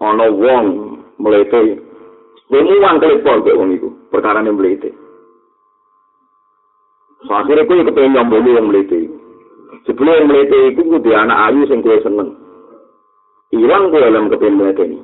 [0.00, 0.64] Ana wong
[1.16, 1.80] mlete.
[2.52, 5.06] Wong uang telepon kok wong iku, perkara ne mlete.
[7.26, 9.10] So, akhirnya kue kepengen nyomboli yang meliti.
[9.88, 12.38] Sebelum meliti itu kudu anak ayu sing kue seneng.
[13.50, 14.98] Hilang kue dalam kepengen meliti ini.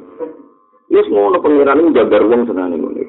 [0.92, 3.08] Ini semua pengiran ini jaga ruang senang ini.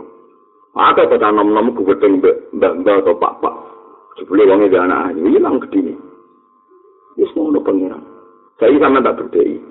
[0.73, 2.25] Ada kata nom-nom ketemu
[2.57, 3.55] mbak-mbak atau pak-pak.
[4.17, 5.67] Sebelum wongnya di anak ayu, hilang ke
[7.13, 8.01] Ini semua pengiran.
[8.57, 9.61] Saya sama tak berdei.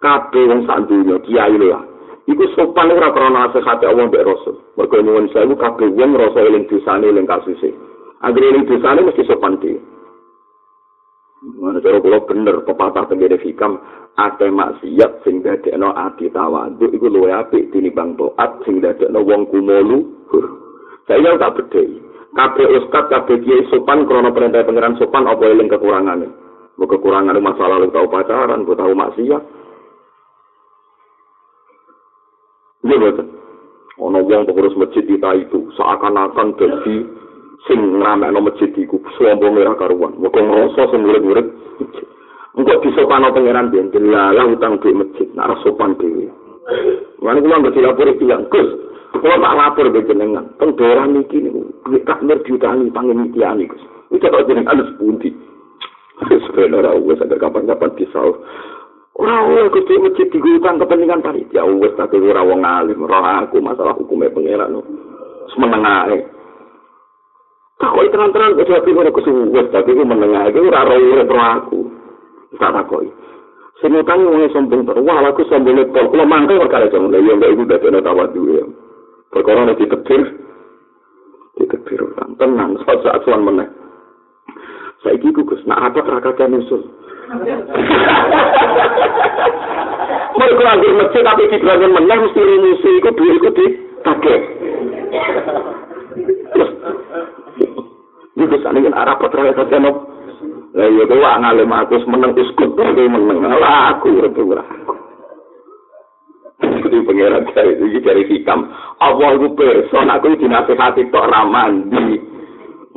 [0.00, 1.80] Kabeh wong sak dunya kiai lho
[2.26, 4.58] Iku sopan ora krana nasihate Allah mbek Rasul.
[4.74, 7.70] Mergo nyuwun sewu kabeh wong rasa eling dosane eling kasuse.
[8.20, 9.78] Agar ini dosanya mesti sopan di.
[11.62, 13.78] Mana cara kalau bener pepatah tenggere hikam
[14.18, 20.02] ate maksiat sing dadekno ati tawadhu iku luwe apik tinimbang taat sing dadekno wong kumolu.
[21.06, 22.02] Saya tak bedhei.
[22.36, 26.28] kabeh ustad kabeh kiai sopan krana perintah pangeran sopan apa eling kekurangane
[26.76, 29.42] mau kekurangan masa lalu tahu pacaran gue tahu maksiat
[32.86, 33.26] Iya betul.
[33.98, 36.96] Ono wong pengurus masjid kita itu seakan-akan jadi
[37.66, 40.14] sing ngramekno masjid iku sombong ora karuan.
[40.20, 41.46] Muga ngrasa sing murid-murid.
[42.56, 46.30] Engko disopano pangeran ben dilalah utang duit masjid nek sopan dhewe.
[47.24, 48.68] Mane kula nggak dilapor bilang, Gus,
[49.18, 50.44] kula tak lapor ke jenengan.
[50.60, 53.82] Teng daerah niki niku duit takmir diutangi panginitian Gus.
[54.12, 55.32] Itu kok jenengan pundi.
[56.16, 58.40] Sebenarnya wis ada kapan-kapan disau.
[59.16, 63.96] Ora oleh kudu masjid digutang kepentingan panitia wis tapi ora wong alim, roh aku masalah
[63.96, 64.80] hukumnya pangeran.
[65.52, 66.18] Semeneng ae.
[67.76, 71.80] Tak kok terang-terang kok tapi ora kesuwes tapi ku menengah iki ora ora urip aku.
[72.56, 73.04] Tak tak kok.
[73.84, 77.68] Sing utang wong sombong terus, aku sombong kok kula mangke perkara jeng lha yo iku
[77.68, 78.64] dadi ana tawat duwe.
[79.28, 80.22] Perkara nek ditepir
[81.60, 83.68] ditepir utang tenang saat suan meneh.
[85.06, 86.82] Saiki ku Gus nak apa rakakan usul.
[90.34, 93.66] Mereka lagi masjid tapi di belakang menang mesti musuh itu dua itu di
[94.02, 94.40] kakek.
[96.26, 96.70] Terus,
[98.34, 100.10] itu sana kan arah petra ya saja no.
[100.74, 104.94] Lah ya tuh ngalim aku menang uskut tapi menang lah aku itu aku.
[106.66, 108.74] Jadi pangeran saya itu dari hikam.
[108.98, 112.35] Allah itu person aku dinasehati tok ramandi.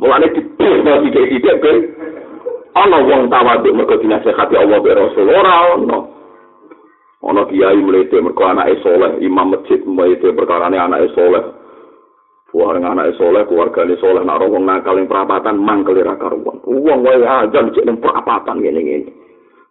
[0.00, 1.72] Mulane di di di di
[2.72, 5.98] ana wong tawaduk mergo dinasehati Allah be Rasul ora ana
[7.20, 11.44] ana kiai mlete mergo anake saleh imam masjid mlete perkarane anake saleh
[12.50, 16.58] Buang anak soleh, keluarganya soleh, nak wong nakal yang perapatan, mangkel ira karuan.
[16.66, 19.06] Uang wae aja cek yang perapatan gini.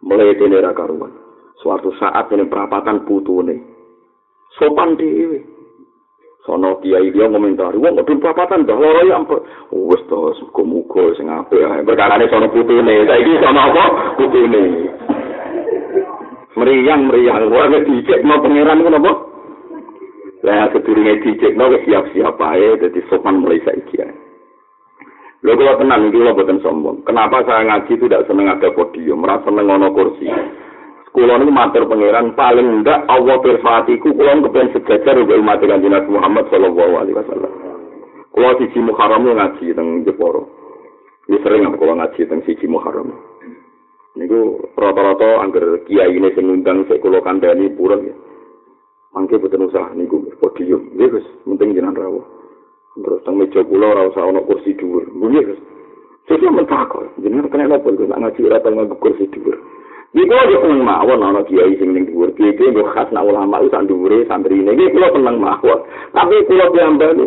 [0.00, 1.12] Melete ira karuan.
[1.60, 3.60] Suatu saat ini perapatan putu nih.
[4.56, 5.44] Sopan dewi.
[6.48, 11.28] Sono kiai dia komentari wong kudu papatan dah loro ya ampun wis to muga-muga sing
[11.28, 11.84] apik ae.
[11.84, 13.06] Perkarane sono putune.
[13.06, 13.84] Saiki sono apa?
[14.16, 14.62] Putune.
[16.56, 17.48] Meriang meriang.
[17.48, 19.12] Wae dicek mau pangeran ngono apa?
[20.40, 24.12] Lah keturunan dicek mau siap-siap ae dadi sopan mulai saiki ae.
[25.40, 27.00] Lho kalau tenang, ini kalau bukan sombong.
[27.08, 30.28] Kenapa saya ngaji tidak seneng ada podium, merasa seneng ngono kursi.
[31.10, 36.06] Kulo niku matur pangeran paling ndak Allah berfatiku kulo kepen sejajar uga umat kanjeng Nabi
[36.06, 37.52] Muhammad sallallahu alaihi wasallam.
[38.30, 40.46] Kulo siji Muharram ngaji teng Jeporo.
[41.26, 43.10] Ini sering aku kulo ngaji teng siji Muharram.
[44.14, 48.14] Niku rata-rata angger kiai ini sing ngundang sik kulo kandhani purun ya.
[49.10, 50.94] Mangke boten usah niku podium.
[50.94, 52.22] Nggih Gus, penting jenengan rawuh.
[52.94, 55.10] Terus teng meja kula ora usah ana kursi dhuwur.
[55.10, 55.60] Nggih Gus.
[56.30, 59.58] Sesuk mentakon, jenengan kena napa Gus ngaji ora teng kursi dhuwur.
[60.10, 62.34] Iku aja seneng mawon ana kiai sing ning dhuwur.
[62.34, 64.74] Kiai iki yo khas nak ulama iku sak dhuwure santri ini.
[64.74, 65.78] Iki kula seneng mawon.
[66.10, 67.26] Tapi kula piambane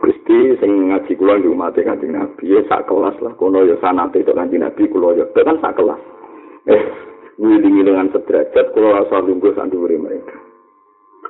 [0.00, 4.24] Gusti sing ngaji kula di umat kanjeng Nabi ya sak kelas lah kono ya sanate
[4.24, 6.00] itu kanjeng Nabi kula ya kan sak kelas.
[6.72, 6.82] Eh,
[7.36, 10.32] wilingi dengan sederajat kula rasa lungguh sak dhuwure mereka.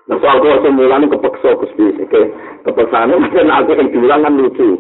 [0.07, 2.23] Nah, soal kula semulane kepeksa Gusti sike.
[2.63, 4.79] Kepeksane kan aku sing diulang kan lucu.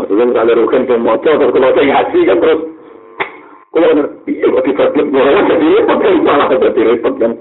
[0.00, 2.60] Maksudnya misalnya rukun ke moco, terus kalau saya ngaji kan terus
[3.68, 3.90] Kalau
[4.24, 7.32] iya kok dibagi orang jadi repot kan malah jadi repot kan.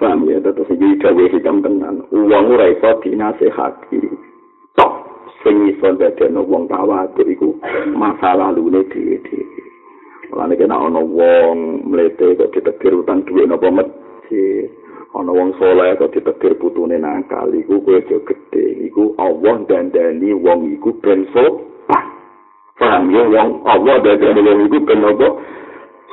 [0.00, 2.08] Paham ya, tetap segi gawe hitam tenan.
[2.08, 4.00] Uang ora iso dinasehati.
[4.72, 4.92] Tok
[5.44, 7.52] sing iso dadekno wong tawaduk iku
[7.92, 9.60] masa lalune dhewe-dhewe.
[10.32, 14.72] Mulane kena ana wong mlete kok ditegir utang duwe napa masjid.
[15.12, 18.88] Ana wong saleh kok ditegir putune nakal iku kowe aja gedhe.
[18.88, 22.19] Iku Allah dandani wong iku ben sopan.
[22.80, 25.28] Paham ya wong Allah dari wong iku ben apa?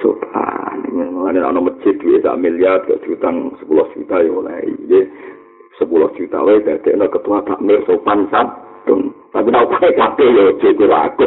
[0.03, 5.01] Sopan ngene ana masjid duwe sak miliar kok diutang 10 juta ya oleh iki
[5.80, 10.80] 10 juta wae dadi ana ketua takmir sopan sabun tapi nek kok kate yo cek
[10.86, 11.26] aku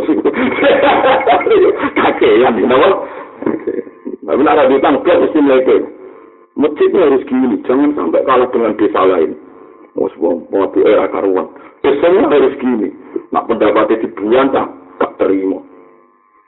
[1.99, 2.77] kate ya dino
[4.29, 5.77] tapi nek ada utang kok mesti mlete
[6.57, 9.33] masjid harus gini jangan sampai kalah dengan desa lain.
[9.99, 11.51] Mus wong mau era karuan.
[11.83, 12.95] Biasanya harus gini.
[13.35, 14.80] Nak pendapatnya dibuang tak
[15.21, 15.61] terima.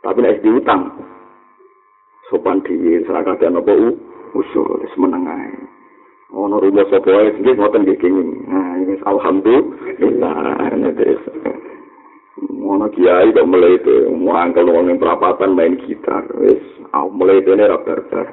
[0.00, 0.88] Tapi nek diutang
[2.32, 3.70] sopan dhewe seraka dan apa
[4.32, 5.52] usul wis meneng ae.
[6.32, 8.48] Ono rumah sapa wae sing ngoten nggih kenging.
[8.48, 10.36] Nah, ini alhamdulillah
[10.80, 11.00] nek
[12.72, 16.58] Ono kiai kok melete, muangkel wong ing perapatan main gitar, wis
[16.90, 18.26] aku melete ne ra berber.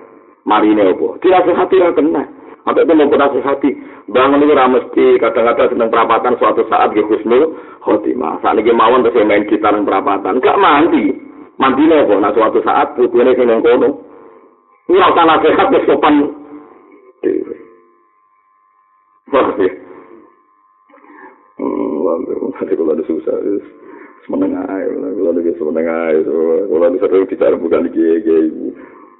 [0.47, 1.19] Marine opo?
[1.19, 2.23] Dirasihati ra kena.
[2.68, 3.70] Sampai itu mau nasihati,
[4.12, 8.43] bangun itu mesti kadang-kadang senang perapatan suatu saat di husnul khotimah.
[8.43, 11.16] Saat ini mawon terus main gitar dan perapatan, gak mandi.
[11.60, 14.05] Mandi nih nah suatu saat putune sing nang kono.
[14.89, 16.16] Ini ora nasihat wis sopan.
[21.60, 22.18] Wah,
[22.64, 23.36] kalau ada susah.
[24.28, 28.51] Semenengah ae, kalau lagi semenengah ae, kalau lagi sering bicara bukan di kiai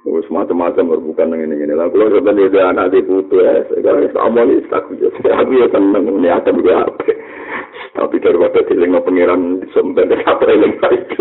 [0.00, 1.92] Wes macam-macam bukan dengan ini lah.
[1.92, 6.04] Kalau sebenarnya dia anak di putu ya, sekarang sama ini aku ya, aku ya seneng
[6.08, 6.88] ini akan juga.
[7.92, 11.20] Tapi daripada dilengno pangeran sebenarnya apa yang itu,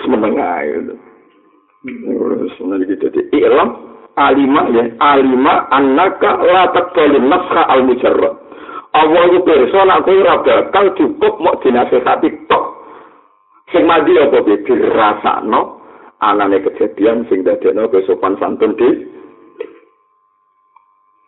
[0.00, 0.94] semenengah itu.
[2.56, 3.06] Sebenarnya gitu.
[3.44, 3.68] Ilam
[4.16, 8.34] alima ya, alima annaka la taqbalun nafsa al mujarrad.
[8.96, 12.64] Allah itu persona aku ora bakal cukup mau dinasehati tok.
[13.68, 15.75] Sing mandi apa dirasakno
[16.20, 19.16] anane kejadian sing dadekno sopan santun di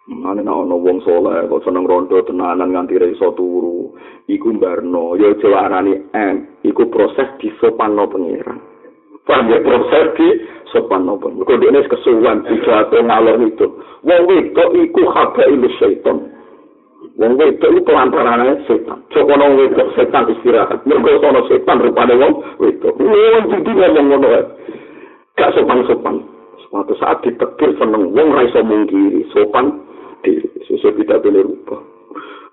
[0.09, 3.93] Ane na ana wong saleh kok seneng rondo tenanan nganti ra iso turu.
[4.25, 8.57] Iku mbarno ya aja arani em, iku proses disopanno pangeran.
[9.29, 10.29] Paham ya proses di
[10.73, 11.45] sopanno pangeran.
[11.45, 13.67] Kok dene kesuwan dijatuh ngalor itu.
[14.01, 16.17] Wong wedok iku haba ilmu syaitan.
[17.21, 19.05] Wong wedok iku pelantarane setan.
[19.13, 20.89] Coba nang wedok setan istirahat.
[20.89, 22.97] Mergo sono setan rupane wong wedok.
[22.97, 24.29] Wong jadi ngomong ngono
[25.39, 26.27] gak sopan-sopan.
[26.69, 29.73] Suatu saat ditegur seneng wong ra iso mungkiri, sopan
[30.27, 30.51] diri.
[30.67, 31.81] Sesuai tidak boleh rubah.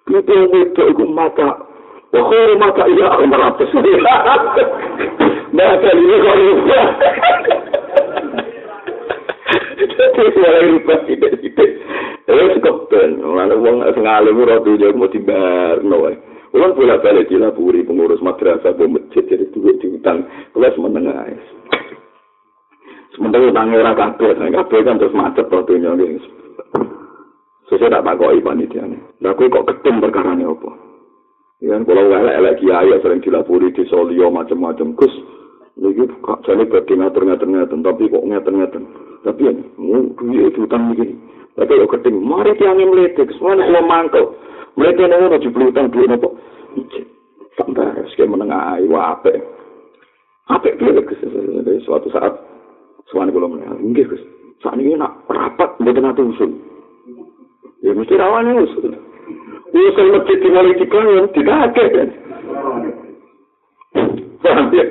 [0.06, 1.74] Itu itu iku mata
[2.16, 3.70] Oh, mata iya aku meratus.
[5.56, 6.86] Mata ini kok rubah.
[10.16, 11.72] Jadi mulai rubah tidak-tidak.
[12.24, 16.16] Terus kepen, mana wong sengalim roti jauh mau way.
[16.56, 20.24] Ulang bolak balik dilapuri pengurus madrasah, masjid, jadi duit di hutan,
[20.56, 21.36] kelas menengah.
[23.16, 26.20] Sementara utangnya orang kabel, kabel kan terus macet dunia ini.
[27.72, 29.00] Sesuai tak takoi panitia ini.
[29.24, 30.70] Aku kok ketum perkara ini apa?
[31.64, 34.94] Ya, kalau elek-elek kiai sering dilapuri di solio macam-macam.
[35.00, 35.10] Gus,
[35.80, 38.84] lagi kok jadi berarti ngatur-ngatur-ngatur, tapi kok ngatur-ngatur.
[39.26, 39.52] Tapi ya,
[40.46, 41.16] itu utang begini.
[41.56, 44.26] Tapi kok ketum, mari tiangnya meletik, semua nak lo mangkel.
[44.76, 46.30] Meletik ini udah jubli utang duit apa?
[47.56, 49.32] Sampai sekian menengah ayu, apa?
[50.52, 50.92] Apa itu?
[51.88, 52.36] Suatu saat,
[53.10, 53.70] Suwan kula meneh.
[53.82, 54.24] Nggih, Gus.
[54.64, 56.52] Sakniki nak rapat mboten ate usul.
[57.86, 58.98] Ya mesti rawane usul.
[59.76, 62.10] Usul masjid di mulai dibangun, tidak ada kan.
[64.42, 64.86] Paham ya?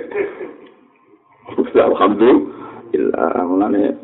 [1.75, 3.99] Alhamdulillah, mulane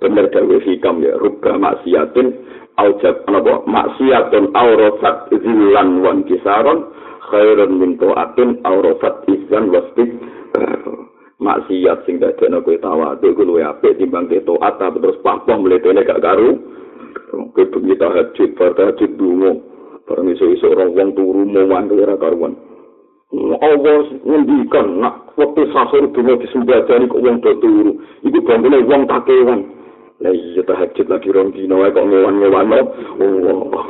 [0.00, 2.32] bener dawe hikam ya, rubah maksiatin,
[2.80, 6.90] aujab, apa, maksiatun aurofat zilan wan kisaron,
[7.28, 10.10] khairun min to'atin aurofat izan wastik,
[11.42, 16.22] maksiat sing dadekno kowe tawadhu ku luwe apik timbang ke taat terus papong mletene gak
[16.22, 16.54] karu.
[17.52, 19.50] Kowe bengi tahajud bar tahajud dungo
[20.06, 22.54] bareng iso-iso ora wong turu mowan ora karuan.
[23.32, 27.98] Allah ngendikan nak waktu sahur dungo disembadani kok wong turu.
[28.22, 29.60] Iku bangune wong takewan
[30.22, 33.84] lah iya tahajud lagi rong dino kok ngowan-ngowan Allah.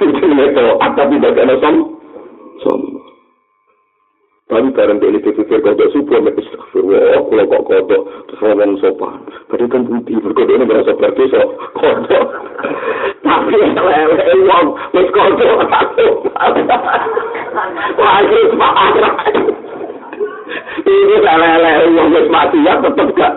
[0.00, 1.76] Itu tapi dadekno som
[2.64, 3.03] som
[4.44, 9.24] Tapi bareng dari itu pikir kodok subuh, mek istighfirullah, kalau kok kodok, terus ngomong sopan.
[9.48, 11.40] Tadi kan putih, berkodok ini merasa berarti so,
[11.72, 12.26] kodok.
[13.24, 13.96] Tapi lele,
[14.44, 15.64] uang, terus kodok,
[17.96, 19.14] Wah, itu parah.
[20.92, 23.34] Ini lele, uang, terus mati ya, tetap gak.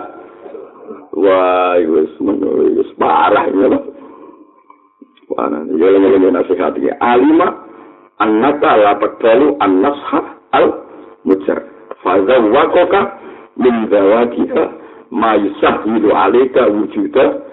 [1.16, 3.48] Wah, itu menurut, itu parah.
[3.48, 3.80] Ya,
[5.32, 7.00] Wah, nanti, ya, lele, nasihatnya.
[7.00, 7.48] Alima,
[8.20, 10.87] annaka lapak balu an-nashah al
[11.28, 11.60] mujar.
[12.00, 13.00] Faza wakoka
[13.60, 14.64] min zawadiha
[15.12, 17.44] ma yusahilu alika wujuda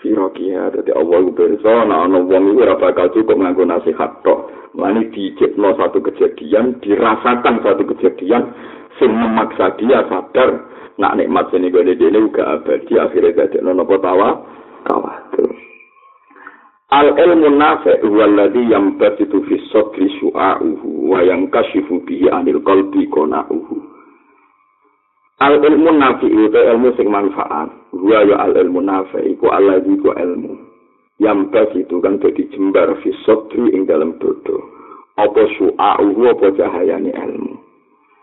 [0.00, 0.72] firokiha.
[0.72, 4.48] Jadi Allah itu berso, nah ana wong itu ora bakal cukup nganggo nasihat tok.
[4.78, 8.52] Lani dijipno satu kejadian, dirasakan satu kejadian,
[9.00, 10.70] sing memaksa dia sadar,
[11.00, 14.38] nak nikmat sini gue dene juga abadi, akhirnya gak ada nopo tawa,
[14.86, 15.67] tawa terus.
[16.88, 17.52] Al ilmu
[18.02, 23.76] huwa alladhi yambatitu fi sadri su'a'uhu wa yankashifu bihi anil qalbi qana'uhu.
[25.38, 27.68] Al ilmu nafi itu ilmu sing manfaat.
[27.92, 30.56] Huwa ya al ilmu nafi iku alladhi ku ilmu.
[31.20, 34.56] Yambatitu kan dadi jembar fi sadri ing dalam dodo.
[35.20, 37.52] Apa su'a'uhu apa cahayani ilmu.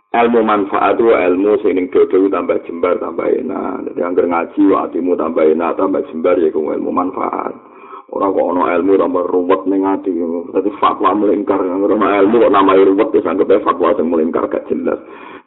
[0.10, 3.94] Ilmu manfaat itu ilmu sing ning dodo tambah jembar tambah enak.
[3.94, 7.75] Jadi anggar ngaji atimu tambah enak tambah jembar ya ilmu manfaat.
[8.14, 10.14] Ora kok ana ilmu tambah ruwet ning ati.
[10.54, 11.58] Dadi fatwa melingkar.
[11.58, 15.00] Ora ilmu kok namanya ruwet wis anggap fatwa sing melingkar gak jelas.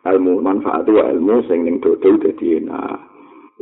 [0.06, 2.98] Ilmu manfaat itu ilmu sing ning dodo dadi enak.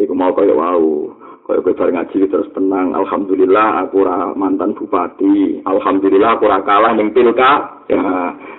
[0.00, 1.12] Iku mau kaya wau.
[1.46, 2.92] Kaya kowe ngaji terus tenang.
[2.96, 5.62] Alhamdulillah aku ora mantan bupati.
[5.62, 8.02] Alhamdulillah aku ora kalah ning pilka ya.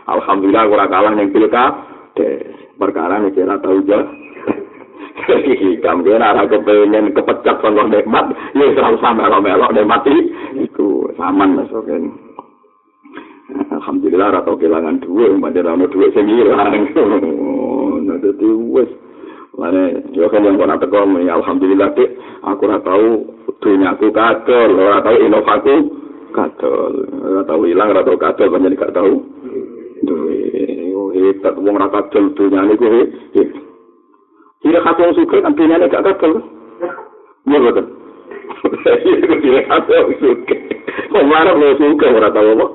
[0.07, 1.65] Alhamdulillah aku ora kalah ning pilka
[2.77, 4.26] perkara nek ora tau jauh
[5.28, 8.26] hikam dia nara kepengen kepecat sama nikmat.
[8.54, 10.04] Ya selalu sama melok melok nikmat
[10.58, 12.28] itu saman masuk ini
[13.72, 16.74] alhamdulillah ora tau kelangan dhuwit pancen ora ono dhuwit sing ilang
[18.08, 18.91] nah dadi wis
[19.58, 22.14] Mane yo kan yang kono teko alhamdulillah dek
[22.45, 23.26] aku ora tau
[23.58, 25.76] dunyaku kadol ora tau inovaku
[26.30, 26.93] kadol.
[27.26, 29.12] Ora tau ilang ora tau kadol pancen gak tau
[31.18, 32.86] hebat wong ora kadol dunyane ku
[34.66, 36.41] Tidak kata suka, kan dunia gak kadol.
[37.45, 37.86] Iya betul.
[38.66, 40.55] Tidak kata suka.
[41.14, 42.68] Kok marah lo suka, ora tau apa?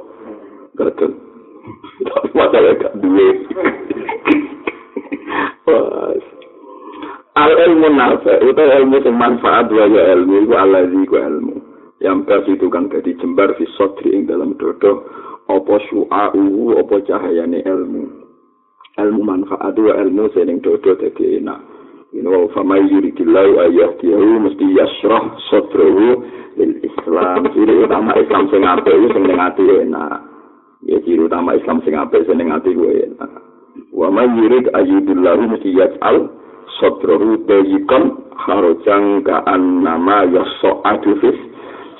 [2.03, 3.29] Tapi masalah gak duwe.
[7.33, 11.57] Al ilmu nafa, itu ilmu yang manfaat wajah ilmu, itu alazi ku ilmu.
[12.05, 15.09] Yang pers itu kan jadi jembar fi sotri ing dalam dodo,
[15.49, 18.05] apa syu'a'u, apa cahayane ilmu.
[19.01, 21.72] Ilmu manfaat wa ilmu sening dodo jadi enak.
[22.13, 26.21] Ini wa famai yuridillahu ayyahdiyahu mesti yasrah sotrahu
[26.61, 27.49] lil Islam.
[27.57, 30.21] Ciri utama Islam sing apik iku sing ning ati enak.
[30.85, 33.33] Ya ciri utama Islam sing apik sing ning ati enak.
[33.97, 36.29] Wa may yurid ayyudillahu mesti yas'al
[36.85, 41.37] sotrohu dayikon harujang kaan nama yoso adufis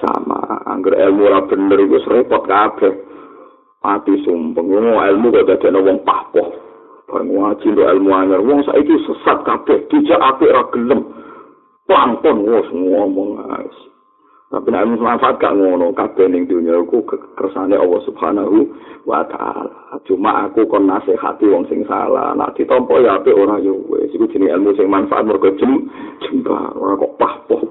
[0.05, 2.93] sama angger ilmu ora bener iku repot kabeh
[3.81, 6.62] ati sumpeng ilmu kok dadi wong pahpoh bareng
[7.21, 11.01] ngaji ndo ilmu anyar wong saiki sesat kabeh dijak apik ora gelem
[11.85, 13.77] pangkon wis ngomong guys
[14.53, 17.01] Tapi nek manfaat gak ngono, kabeh ning dunya iku
[17.41, 18.69] kersane Allah Subhanahu
[19.09, 19.97] wa taala.
[20.05, 22.37] Cuma aku kon nasihati wong sing salah.
[22.37, 25.89] Nek ditampa ya apik ora yo wis iku jenenge ilmu sing manfaat mergo jem
[26.21, 27.65] jembar ora kok pahpoh.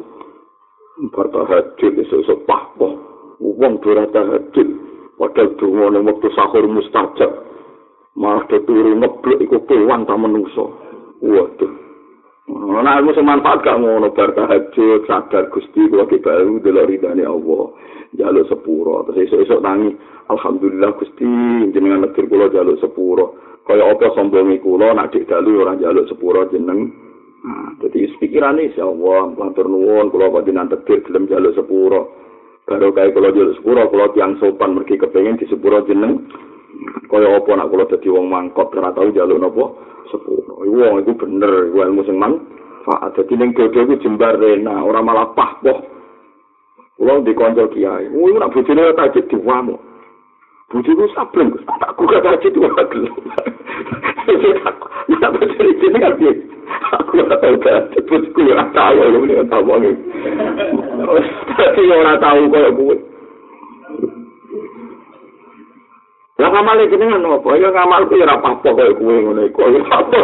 [1.14, 2.98] Bertahajud esuk-esuk pahpoh.
[3.38, 4.68] Wong ora tahajud.
[5.22, 7.30] Padahal ning wektu sahur mustajab.
[8.16, 10.76] Malah turu ngeblek iku kewan ta menungso.
[11.24, 11.82] Waduh.
[12.52, 17.24] Ana ilmu sing manfaat gak ngono bar tahajud sadar Gusti kula ki baru delok ridane
[17.24, 17.72] Allah.
[18.12, 19.96] Jaluk sepuro terus esuk-esuk tangi
[20.28, 21.32] alhamdulillah Gusti
[21.72, 23.40] jenengan negeri kula jaluk sepuro.
[23.64, 26.92] Kaya apa sombonge kula nak dik dalu ora jaluk sepuro jeneng.
[27.42, 32.02] Nah, jadi pikirane insyaallah matur nuwun kula panjenengan tegir gelem jaluk sepuro.
[32.68, 36.28] Karo kae kula jaluk sepuro kula tiyang sopan mergi kepengin di sepuro jeneng.
[36.82, 39.66] Kaya apa nak kula dadi wong mangkot ora tau jaluk napa
[40.10, 40.66] sepuro.
[40.66, 43.14] Wong iku bener, iku ilmu sing manfaat.
[43.14, 45.78] Dadi ning dodo iku jembar rena, ora malah pahpoh.
[46.98, 49.78] Kulo di kanca kiai, wong nak bojone tajid diwamu.
[50.72, 53.18] Bojoku sableng, tak kuka tajid ora gelem.
[55.22, 56.38] Nak bojone jenenge kan?
[57.02, 59.86] Aku ora tau tajid, bojoku ora tau, ora tau wong.
[61.58, 63.11] Tapi ora tau koyo kuwi.
[66.42, 67.54] Lah ngamal iki jenengan opo?
[67.54, 69.62] Ya ngamal ku ya ora apa-apa koyo kowe ngono iku.
[69.62, 70.18] Ya apa?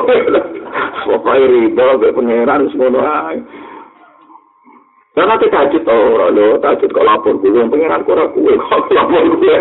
[1.06, 3.38] Pokoke riba be pangeran semono ae.
[5.14, 9.24] Karena tajud to ora lho, tajud kok lapor kuwi pangeran kok ora kuwe kok lapor
[9.38, 9.56] kuwe.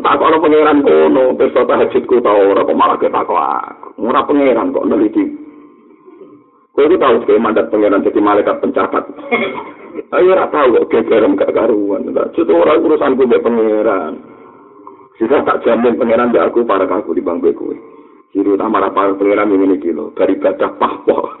[0.00, 4.08] Tak kok pangeran kono, besok tahajudku ta ora kok malah ketakok aku.
[4.08, 5.45] Ora pangeran kok neliti
[6.76, 9.04] Kowe itu tahu sekali mandat pangeran jadi malaikat pencatat.
[10.12, 12.04] Ayo ora tahu kok gegeran gak karuan.
[12.12, 14.20] Itu orang urusan gue be pangeran.
[15.16, 17.72] Sisa tak jamin pangeran gak aku para aku di bangku kowe.
[18.36, 21.40] Ciri utama para pangeran ini kilo dari baca pahpoh.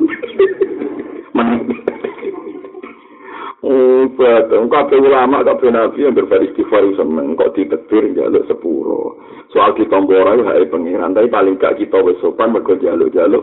[3.66, 4.72] Oh, betul.
[4.72, 9.20] Kabeh ulama, kabeh nabi yang beristighfar seneng kok ditetir jaluk sepuro.
[9.52, 13.42] Soal kita mbora hari pangeran, tapi paling gak kita sopan mergo jaluk-jaluk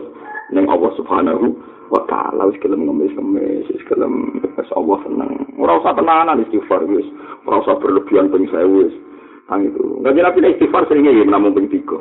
[0.50, 5.32] ning Allah Subhanahu wa taala wis kelem ngemis-ngemis, wis kelem wis Allah seneng.
[5.60, 7.04] Ora usah tenanan istighfar wis,
[7.44, 8.94] ora usah berlebihan ping sewu wis.
[9.44, 10.00] Tang itu.
[10.00, 12.00] Enggak nabi istighfar sering ya namun ping tiga.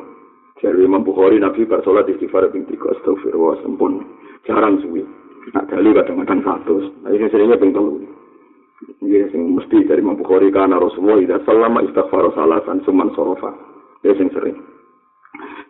[0.63, 4.07] Jadi Imam Bukhari Nabi bar sholat istighfar ping tiga astagfirullah sempun
[4.47, 5.03] jarang suwi.
[5.51, 6.75] Nak dalu kadang-kadang satu.
[7.03, 7.99] Nah, ini seringnya ping telu.
[9.03, 13.51] Iya, sing mesti dari Imam Bukhari karena Rasulullah tidak selama istighfar salasan suman sorofa.
[14.07, 14.72] Ya sing sering.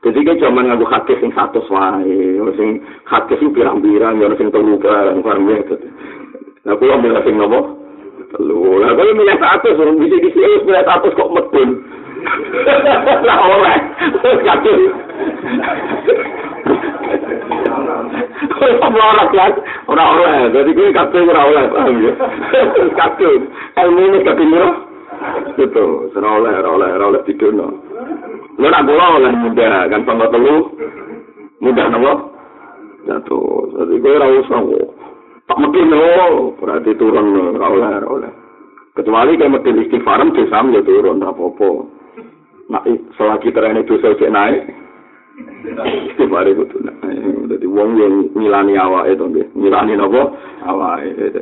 [0.03, 5.23] Ketika zaman ngaku hadis sing satu wae, sing hadis sing pirang-pirang, ya sing telu barang
[5.23, 5.63] paham ya.
[6.67, 7.79] Nah, kula milih sing nopo?
[8.35, 8.83] Telu.
[8.83, 11.69] Lah kula milih satu, suruh bisa di sini milih satu kok medun.
[13.27, 13.77] Lah oleh.
[14.43, 14.81] Kadung.
[18.83, 19.51] Ora ora kan,
[19.87, 20.35] ora oleh.
[20.51, 22.11] Jadi kuwi kabeh ora oleh, paham ya.
[22.99, 23.41] Kadung.
[23.79, 24.51] Ilmu ini kadung
[25.55, 27.93] Itu, ora oleh, ora ora oleh didono.
[28.57, 30.69] Lu nak kula oleh muda kan tangga telu.
[31.63, 32.13] Muda napa?
[33.09, 33.73] Jatuh.
[33.79, 34.61] Jadi gue ora usah.
[35.43, 38.31] Tak mungkin lo, berarti turun ora oleh, oleh.
[38.93, 41.69] Kecuali kayak mesti istighfaran bisa ya turun apa-apa.
[42.71, 42.81] Nah,
[43.19, 44.71] selagi terane dosa cek naik,
[46.13, 46.79] istighfar itu tuh.
[47.49, 49.25] Jadi wong yang milani awak itu,
[49.57, 51.41] milani nopo awak itu.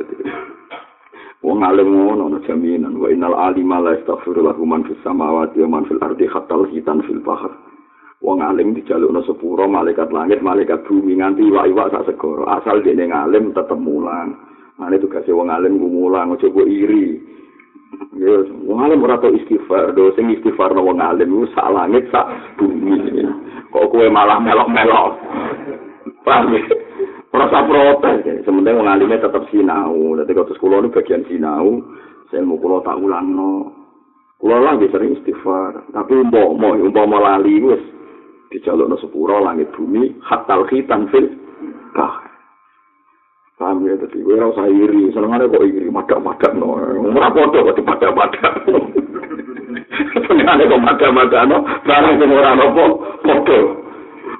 [1.42, 5.78] Wong alim ngono ana jaminan wa innal alima la yastaghfiru lahu man fis samawati wa
[5.78, 7.50] man fil ardi hatta hitan fil bahr.
[8.22, 12.46] Wong alim dijalukno sepuro malaikat langit, malaikat bumi nganti iwak-iwak sak segoro.
[12.46, 14.38] Asal dene ngalim tetep mulang.
[14.78, 17.18] Mane tugas wong alim ku mulang aja kok iri.
[18.14, 22.30] Ya, wong alim ora tau istighfar, do sing istighfar wong alim ku sak langit sak
[22.54, 23.26] bumi.
[23.74, 25.18] Kok kowe malah melok-melok.
[26.22, 26.54] Paham
[27.32, 28.34] rasa protes ya.
[28.44, 30.16] sementing wong alime tetep sinau.
[30.20, 31.80] Dadi kok sekolah ini bagian sinau.
[32.28, 33.50] Saya kulo tak ulang no
[34.36, 35.88] kulo lah bisa istighfar.
[35.96, 37.82] Tapi mau mau mau mau lali wes
[38.52, 41.24] di no sepuro langit bumi hatal khitan fil
[41.96, 42.20] kah
[43.56, 43.96] paham ya?
[43.96, 45.08] Tadi gue rasa iri.
[45.16, 46.76] Seneng kok iri madak madak no.
[47.00, 48.54] Murah foto kok di madak madak
[50.28, 52.60] seneng kok madak madak no barang semua orang
[53.24, 53.81] foto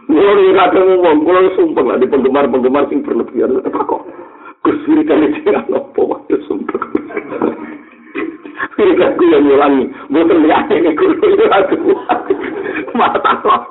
[0.07, 3.63] Kulo iki kadang ngomong, kulo sumpah lah di penggemar-penggemar sing berlebihan.
[3.63, 4.03] Apa kok?
[4.63, 6.83] Kusiri kali jangan apa waktu sumpah.
[8.73, 11.77] Kiri aku yang ngulangi, bukan lihat ini kulo itu aku.
[12.99, 13.63] Mata kok.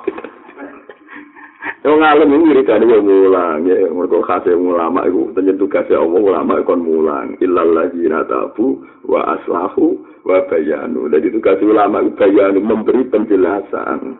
[1.82, 6.20] Yang ngalim ini kiri kali yang ngulang, ya mereka kasih ulama itu, ternyata kasih Allah
[6.22, 7.28] ulama itu ngulang.
[7.42, 11.10] Illal lagi natabu wa aslahu wa bayanu.
[11.10, 14.14] Jadi itu kasih ulama itu bayanu memberi penjelasan.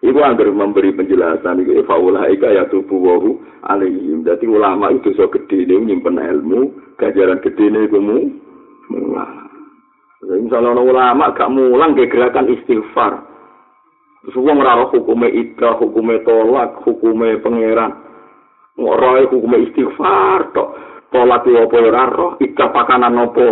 [0.00, 3.36] Iku agar memberi penjelasan iku faulah ika ya tubuh wahu
[3.68, 4.24] alaihim.
[4.24, 8.16] Jadi ulama itu so gede ini nyimpen ilmu, gajaran gede ini iku mu
[8.88, 9.44] mulang.
[10.24, 13.28] Misalnya ulama gak mulang ke gerakan istighfar.
[14.24, 17.92] Terus wong ora hukume ika, hukume tolak, hukume pangeran.
[18.80, 20.68] Ora hukume istighfar tok.
[21.12, 23.48] Tolak yo apa ora roh, ika pakanan apa.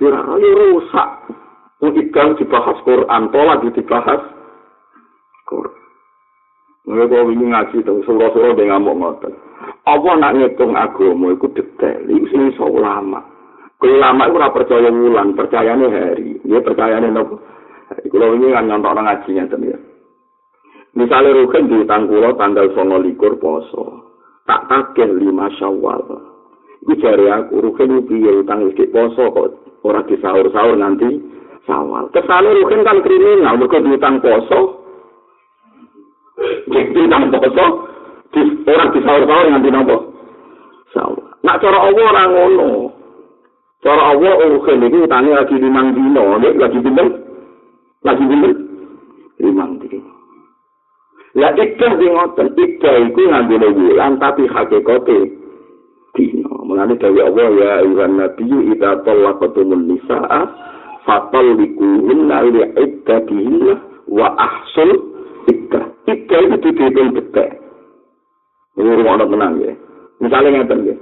[0.00, 1.10] Ora rusak.
[1.80, 4.22] Wong ika dibahas Quran, tolak dibahas
[6.82, 9.34] Mulai kalau ini ngaji itu, suruh-suruh dia ngamuk ngotot.
[9.86, 13.22] Apa nak ngitung agama itu detail, itu sini so ulama.
[13.78, 16.38] Kalau ulama itu percaya wulan, percayanya hari.
[16.42, 17.38] Dia percayanya nopo.
[17.92, 19.78] Kalau ini kan nyontok orang ngajinya ya.
[20.92, 24.12] Misalnya Rukin di tanggal sono likur poso.
[24.44, 26.04] Tak takil lima syawal.
[26.82, 29.50] Itu jari aku, Rukin itu ya utang istri poso kok.
[29.82, 31.18] Orang di sahur-sahur nanti
[31.66, 32.10] sawal.
[32.14, 34.81] Kesannya Rukin kan kriminal, mereka diutang poso.
[36.72, 37.66] Jadi nang poso
[38.32, 39.96] di orang di sahur-sahur nganti nopo.
[40.96, 41.36] Sahur.
[41.42, 42.68] Nak cara Allah ora ngono.
[43.82, 47.08] Cara Allah urusan iki utange lagi limang dino, nek lagi pinten?
[48.06, 48.52] Lagi pinten?
[49.42, 50.12] Limang dino.
[51.32, 51.64] Ya di
[52.06, 55.18] ngoten, ikah iku ngambil bulan tapi hakikate
[56.14, 56.52] dino.
[56.62, 60.46] Mulane dewe Allah ya ayuhan nabi idza talaqatumul nisaa
[61.02, 63.72] fatalliquhunna li'iddatihinna
[64.06, 64.92] wa ahsul
[65.50, 65.81] iddah.
[66.02, 67.62] Tiga itu dihitung detek.
[68.74, 69.72] Ini rumah tenang ya.
[70.18, 70.96] Misalnya ngerti ya.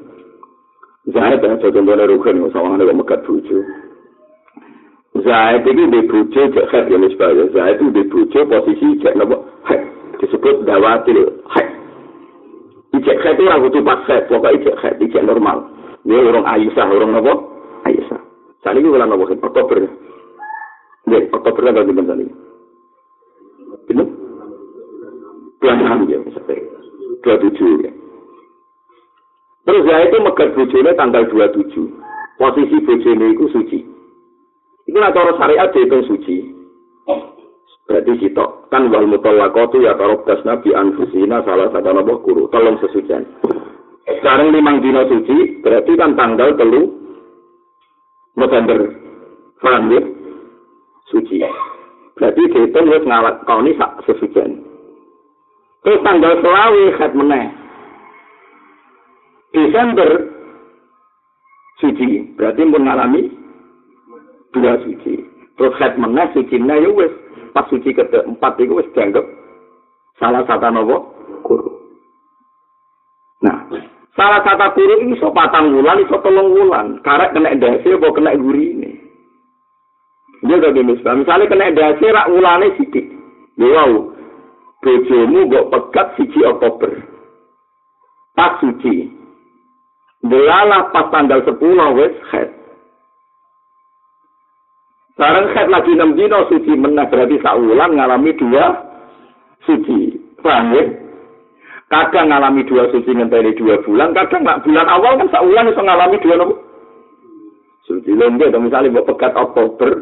[1.08, 3.64] Zahid ya, contohnya Rukin, sama ada mekat bucu.
[5.16, 7.48] Zahid ini di bucu, cek head ya, misalnya.
[7.56, 9.80] Zahid itu di bucu, posisi cek nopo head.
[10.20, 11.68] Disebut dawatil head.
[13.00, 15.72] Ijek head itu orang butuh pas head, pokoknya ijek head, ijek normal.
[16.04, 17.32] Ini orang Aisyah, orang nopo?
[17.88, 18.20] Aisyah.
[18.60, 19.88] Saat ini nopo head, Oktober.
[21.08, 22.49] Ya, Oktober kan ganti saat
[25.60, 26.56] 26 ya maksudnya.
[27.20, 27.92] 27 ya.
[29.68, 31.76] Terus ya itu megat bojone tanggal 27.
[32.40, 33.78] Posisi bojone itu suci.
[34.88, 36.60] Itu nak cara syariat dihitung suci.
[37.90, 43.26] Berarti kita kan wal mutallaqatu ya tarab nabi anfusina salah satu nabuh guru tolong sesucian.
[44.06, 46.86] Sekarang limang dino suci berarti kan tanggal telu
[48.38, 48.94] November
[49.58, 50.02] paham ya?
[51.10, 51.42] Suci.
[52.14, 53.74] Berarti dihitung wis ngalak kau ini
[54.06, 54.69] sesucian.
[55.80, 57.44] Terus tanggal selawi khat meneh.
[59.50, 60.10] Desember
[61.80, 63.22] suci, berarti pun ngalami
[64.52, 65.24] dua suci.
[65.56, 67.12] Terus khat meneh suci meneh ya wis
[67.56, 69.24] pas suci keempat itu wis dianggap
[70.20, 70.96] salah satu nopo
[71.48, 71.72] guru.
[73.40, 73.64] Nah,
[74.12, 77.00] salah satu guru ini so patang wulan, iso tolong wulan.
[77.00, 78.90] Karek kena dasi, apa kena guri ini.
[80.44, 80.72] Dia udah
[81.16, 83.08] Misalnya kena dasi, rak wulane sidik.
[83.56, 84.19] Ya wow,
[84.80, 86.92] bojomu mbok pegat siji Oktober.
[88.36, 89.12] Pas suci.
[90.20, 92.48] Delala pas tanggal 10 wis head.
[95.16, 98.64] Sekarang head lagi 6 dino suci menah berarti saulan ngalami dua
[99.68, 100.16] suci.
[100.40, 100.84] Paham ya?
[101.90, 106.22] Kadang ngalami dua suci ngenteni dua bulan, kadang nggak bulan awal kan saulan bisa ngalami
[106.22, 106.54] dua nopo.
[107.82, 109.98] Suci lembek, misalnya buat pegat Oktober,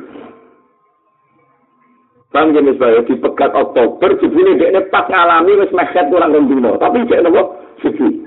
[2.28, 7.08] Kan jenis bayi di pekat Oktober, jebule dia pas ngalami wis mehet kurang rendino, tapi
[7.08, 8.20] cek nopo suci.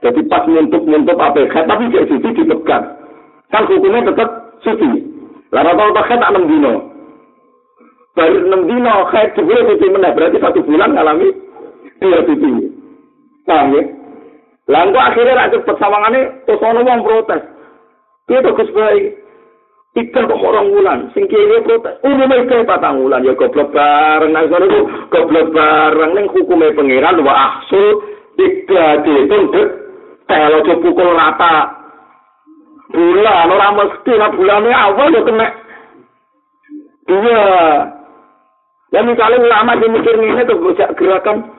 [0.00, 2.82] Jadi pas muntuk apa head, tapi cek suci di pekat.
[3.52, 5.12] Kan hukumnya tetap suci.
[5.52, 6.72] Lalu rata-rata khed tak 6 dino.
[8.16, 11.28] Baru 6 dino khed jebule suci meneh berarti satu bulan ngalami
[12.00, 12.50] dia suci.
[13.44, 13.82] Paham ya?
[14.72, 17.42] Lah engko akhirnya ra cepet sawangane terus ono wong protes.
[18.26, 19.25] Gus Bayi?
[19.96, 21.96] Ikan kok orang wulan, sing kiri protes.
[22.04, 24.36] Umumnya ikan patang wulan, ya goblok bareng.
[24.36, 26.10] Soalnya itu goblok bareng.
[26.12, 28.04] Neng hukumnya pengiran, wa ahsul,
[28.36, 29.68] tiga dek.
[30.28, 31.56] Kalau coba pukul rata.
[32.92, 35.48] Bulan, orang mesti, nah bulannya awal ya kena.
[37.08, 37.44] Iya.
[38.94, 41.50] Ya misalnya ulama yang mikir ini, tuh bisa gerakan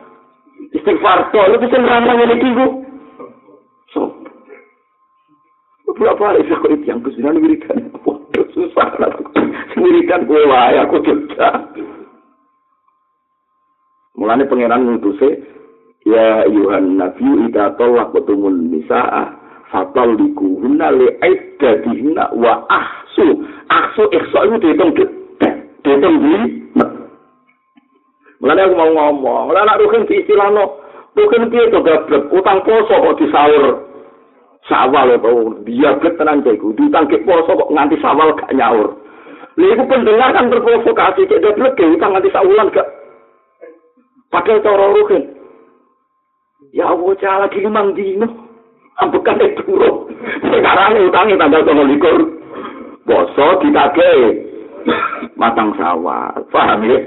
[0.77, 1.33] istighfar.
[1.33, 2.65] Soalnya bisa ngerangkan ini kiko.
[3.91, 4.01] So.
[5.97, 7.89] Berapa hari saya kok itu yang kesulitan wiridan?
[8.05, 8.16] Waduh,
[8.53, 8.87] susah.
[9.77, 11.49] Wiridan gue wae, aku juga.
[14.17, 15.29] Mulanya pangeran ngutuse,
[16.09, 19.29] ya Yuhan Nabi ida tolak betumun nisa'a
[19.69, 23.45] fatal likuhunna li aiddadihna wa ahsu.
[23.69, 24.91] Ahsu ihsa itu dihitung
[25.85, 26.35] dihitung di
[28.37, 30.77] Mulanya aku mau ngomong, mulanya nak rukin di istilah no,
[31.17, 31.73] rukin dia
[32.29, 33.86] utang poso kok disaur.
[34.67, 35.29] Sawal apa
[35.63, 38.99] dia blek tenan iku ditangkep poso kok nganti sawal gak nyaur.
[39.57, 42.87] Lha iku pendengar kan terprovokasi cek dia blek utang nganti sawulan gak
[44.27, 45.23] pakai cara rugen
[46.75, 48.27] ya Allah cala lagi limang dino.
[48.97, 50.09] Ambekan itu turun
[50.41, 52.17] sekarang utangnya tanggal sama likur.
[53.05, 54.11] Poso ditake
[55.37, 56.43] matang sawal.
[56.49, 56.97] Paham ya?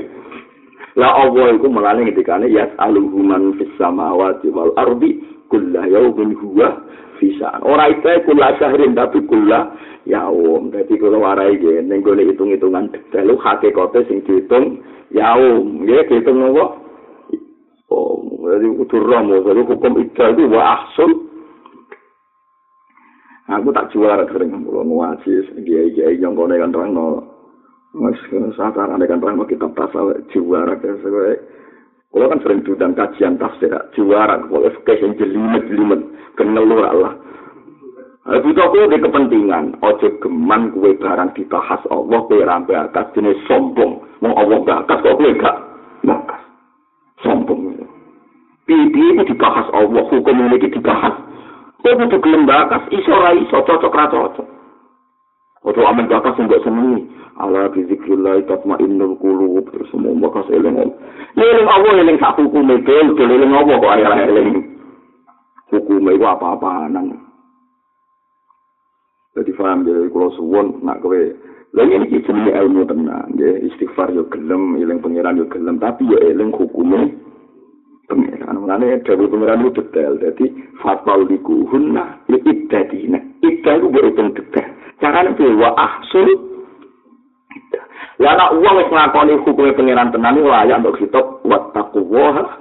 [0.98, 6.78] La Allah iku melane ngendikane yas'aluhu man fis samawati wal ardi kullu yawmin huwa
[7.20, 7.60] bisa.
[7.60, 9.76] Ora itu kula sahrin tapi kula
[10.08, 10.72] yaum.
[10.72, 14.80] Dadi kula warai ge ning gone hitung-hitungan detail hakikate sing dihitung
[15.12, 15.84] yaum.
[15.84, 16.80] Nggih dihitung apa?
[17.90, 21.10] Oh, jadi utur romo, jadi hukum ijal itu wa ahsul.
[23.50, 27.26] Aku tak juara sering ngomong ngaji, kiai-kiai yang kone kan terang no.
[27.90, 28.14] Mas,
[28.54, 31.02] saat kan terang kitab tasawuf juara kan
[32.10, 36.00] Kalau kan sering diundang kajian tafsir, juara, kalau fikih yang jelimet-jelimet,
[36.34, 37.14] kenal lu Allah.
[38.30, 44.02] Itu aku di kepentingan, ojo geman kue barang dibahas Allah, kue rampe atas jenis sombong.
[44.20, 45.56] Mau Allah gak kok kue gak
[46.02, 46.42] bakas.
[47.22, 47.78] Sombong.
[48.66, 51.14] Pipi itu dibahas Allah, hukum ini dibahas.
[51.78, 54.59] Kue itu gelem bakas, iso rai, iso cocok, cocok.
[55.60, 57.20] Ojo amin bakas, enggak senengi.
[57.40, 59.64] ala bizikrillah tatmainnul qulub.
[59.72, 64.48] Terus semua bakas eling eling Allah eling sak hukume dol eling apa kok ayah eling?
[65.72, 67.16] Hukume iku apa-apa nang
[69.30, 71.16] jadi paham jadi kalau suwon nak kowe.
[71.70, 76.02] Lha ini iki jenenge ilmu tenang ya istighfar yo gelem eling pangeran yo gelem tapi
[76.02, 77.14] yo eling hukume
[78.10, 78.58] pangeran.
[78.58, 80.18] Menane dhewe pangeran itu detail.
[80.18, 80.50] Jadi
[80.82, 86.50] fatwal diku hunna iddadina iddah itu berhitung detail carane wa ahsul
[88.20, 92.52] Lah nak uang wis nglakoni hukume pangeran tenan iku layak untuk kitab wattaqwa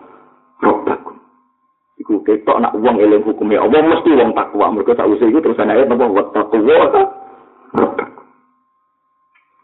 [0.63, 1.19] rabbakum.
[1.99, 4.71] Iku ketok nak uang eling hukume Allah mesti wong takwa.
[4.71, 6.75] Mergo sak usih iku terus ana ayat apa wattaqwa
[7.75, 8.23] rabbakum.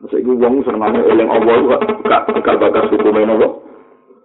[0.04, 1.68] Masa iku wong senengane eling Allah iku
[2.04, 3.52] gak hukume Allah.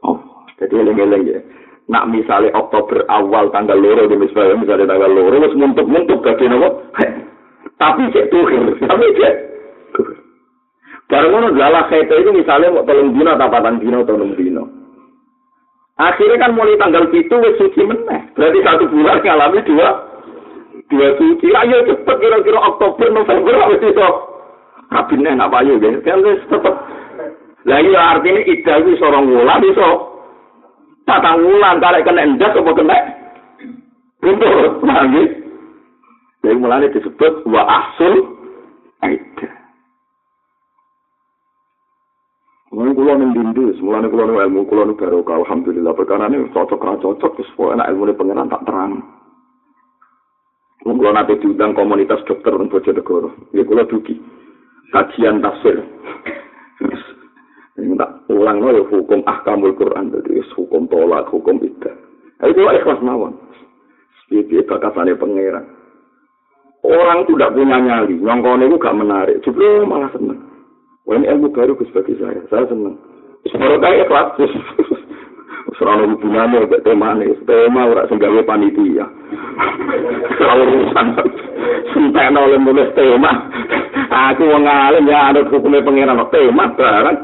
[0.02, 0.18] Oh,
[0.58, 1.38] jadi eling-eling ya.
[1.86, 6.90] Nak misalnya Oktober awal tanggal loro misalnya, misalnya tanggal loro, wis muntuk-muntuk gak nopo.
[7.80, 8.44] Tapi cek tuh,
[8.84, 9.34] tapi cek
[11.10, 14.62] Barang ngono lala khete itu misalnya mau tolong dino atau patang dino enam dino.
[15.98, 18.30] Akhirnya kan mulai tanggal itu wis suci meneh.
[18.38, 19.88] Berarti satu bulan ngalami dua
[20.86, 21.50] dua suci.
[21.50, 24.08] Ayo cepet kira-kira Oktober November wis iso.
[24.86, 25.98] Kabineh nak payu ya.
[26.06, 26.74] Kan wis tetep.
[27.66, 30.14] Lah iya artinya ida itu seorang wulan iso.
[31.10, 32.98] Patang wulan tarik kena endas apa kena.
[34.22, 35.39] Betul, paham
[36.40, 38.14] Jadi mulanya disebut wa ahsul
[39.04, 39.52] aidah.
[42.70, 46.80] Mulane kula ning dindu, mulane kula ning ilmu kula ning barokah alhamdulillah perkara ini cocok
[46.80, 49.04] ra cocok wis pokoke nek ilmune pangeran tak terang.
[50.80, 53.34] Kula nate diundang komunitas dokter ning Bojonegoro.
[53.52, 54.16] Ya kula duki.
[54.96, 55.82] Kajian tafsir.
[57.80, 61.96] Ini tak ulang no, ya hukum ahkamul Quran jadi hukum tolak, hukum iddah.
[62.44, 63.36] Itu ikhlas mawon.
[64.28, 65.79] Itu bakasannya pangeran.
[66.90, 69.38] Orang itu tidak punya nyali, nyongkone itu gak menarik.
[69.46, 70.42] Justru malah seneng.
[71.06, 72.42] Wah ini ilmu baru bagi saya.
[72.50, 72.98] Saya senang.
[73.50, 74.28] Semoga kaya kelas.
[75.78, 77.32] Serana hubungannya kayak tema nih.
[77.48, 79.06] Tema orang senggawe panitia.
[80.36, 81.06] Kalau urusan.
[81.94, 83.32] Sampai oleh mulai tema.
[84.10, 86.20] Aku mau ngalim ya ada hukumnya pengiran.
[86.28, 87.18] Tema barang.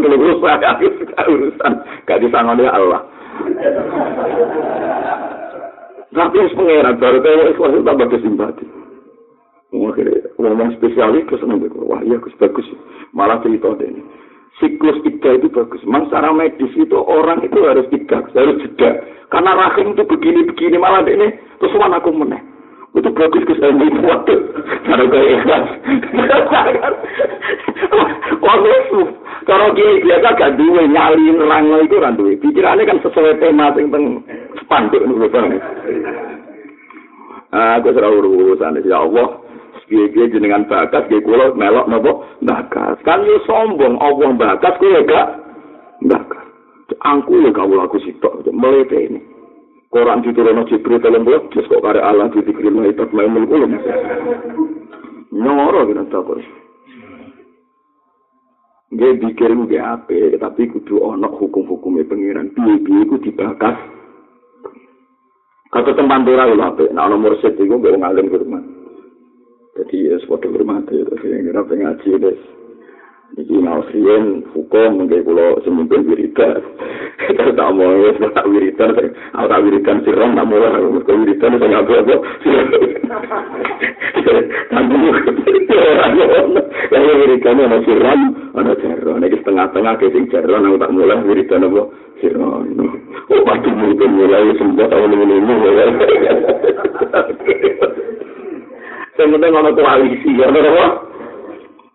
[0.00, 0.74] Seluruh saya
[1.28, 1.72] urusan.
[2.08, 3.02] Gak disangani Allah.
[6.14, 8.64] Tapi pengiran baru tema ikhlas itu tambah kesimpati.
[9.74, 12.62] Akhirnya spesialis terus seneng wah iya Gus bagus.
[13.10, 13.90] Malah cerita deh.
[14.62, 15.82] Siklus tiga itu bagus.
[15.82, 19.02] Memang secara medis itu orang itu harus tiga, harus jeda.
[19.34, 22.53] Karena rahim itu begini-begini malah ini terus aku meneh.
[22.94, 24.34] Itu bagus ke saya ini waktu.
[24.86, 25.64] Cara kayak ikhlas.
[28.38, 29.00] Waktu
[29.44, 32.38] kalau dia biasa gak duwe nyali nerang itu kan duwe.
[32.38, 34.22] Pikirannya kan sesuai tema yang teng
[34.62, 35.60] spanduk nih
[37.54, 39.44] Aku serah urusan ya Allah.
[39.88, 45.28] piye-piye jenengan bakas nggih kula melok napa bakas kan yo sombong Allah bakas kuwi gak
[46.08, 46.44] bakas
[47.04, 49.20] angku ya kawula aku sitok melete ini
[49.94, 53.66] Quran diturunno Jibril dalam bulan terus kok kare Allah dikirim itu maimun kula
[55.30, 56.42] nyoro kena takut
[58.94, 62.54] Nggih dikirim ge ape, tapi kudu ana hukum-hukume pengiran.
[62.54, 63.74] Piye-piye iku dibakas.
[65.74, 68.62] Kata tempat dora lho ape, nek ana mursid iku mbek wong alim rumah.
[69.74, 72.38] Jadi ya sepatu hormati, tapi yang pengaji des.
[73.34, 76.62] Iki mau sien hukum mungkin kalau semimpin wiridan.
[77.26, 78.94] Kita tak mau ya tak wiridan,
[79.34, 80.70] aku tak wiridan siram tak mau lah.
[80.78, 82.14] Kalau wiridan itu nggak apa
[86.94, 88.20] Tapi yang wiridan ada siram,
[88.54, 89.18] ada cerron.
[89.26, 91.82] Ini setengah-tengah kesing cerron, aku tak mulai wiridan apa
[92.22, 92.70] siram.
[93.34, 95.54] Oh pasti mungkin mulai semua tahun ini ini.
[99.14, 101.02] Sing penting ana koalisi ya ora.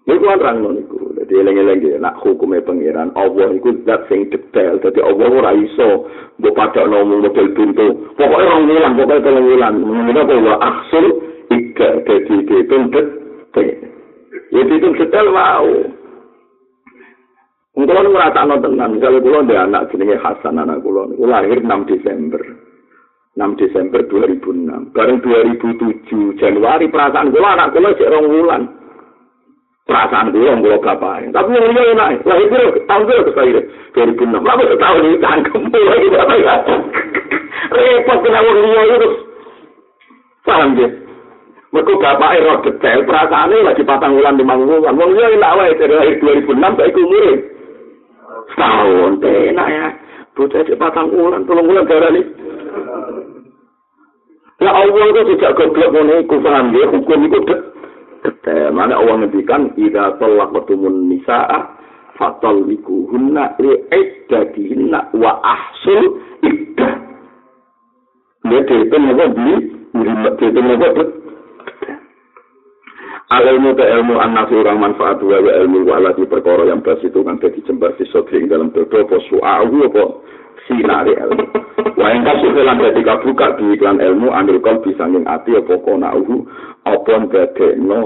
[0.07, 0.98] Niku kan ngono niku.
[1.29, 4.81] Dadi eling-eling nak hukume pangeran Allah iku zat sing detail.
[4.81, 6.09] Dadi Allah ora iso
[6.41, 8.17] mbok padakno model pintu.
[8.17, 9.75] Pokoke ora ngilang, pokoke tolong ngilang.
[9.77, 11.05] Menawa kok wa aksul
[11.53, 13.77] ika dadi detail.
[14.49, 15.69] Ya dihitung detail mau.
[17.77, 22.41] Untuk kalau ngerasa nonton, misalnya kalau ada anak jenenge Hasan anak kulo, lahir 6 Desember.
[23.37, 24.97] 6 Desember 2006.
[24.97, 28.78] Bareng 2007 Januari perasaan kula anak kula cek rong wulan.
[29.89, 31.33] Perasaan kula kula bapak.
[31.33, 32.21] Tapi yang liya enak.
[32.21, 33.59] Lah itu tahun kira ke saya
[33.97, 34.37] 2006.
[34.37, 36.55] Lalu setahun ini tangkem mulai bapak ya.
[37.73, 39.09] Repot kena wong liya itu.
[40.45, 40.89] Paham ya?
[41.73, 44.93] Mereka bapak roh detail perasaannya lagi patang wulan di wulan.
[44.93, 47.33] Wong liya enak wae dari 2006 sampai umure.
[48.53, 49.87] Setahun enak ya.
[50.37, 52.25] Bocah cek patang wulan, tolong wulan darah nih.
[54.59, 57.39] Ya Allah itu tidak goblok iku paham ya hukum itu
[58.23, 58.71] detail.
[58.75, 61.75] Mana Allah ngendikan idza talaqtumun nisaa
[62.19, 66.93] fatalliquhunna li iddatihinna wa ahsul iddah.
[68.49, 69.55] Dia itu apa di
[69.93, 71.03] dia itu apa
[73.29, 77.37] Alilmu ke ilmu anak orang manfaat wa ilmu wa alati perkara yang bas itu kan
[77.37, 80.03] jadi jembar di dalam dodo apa su'ahu apa
[80.67, 81.45] sinari ilmu.
[81.99, 85.75] Wa yang kasih kelan dadi kabuka di iklan ilmu ambil kol bisa nging ati apa
[85.83, 86.47] kona uhu
[86.87, 88.01] apa ndadekno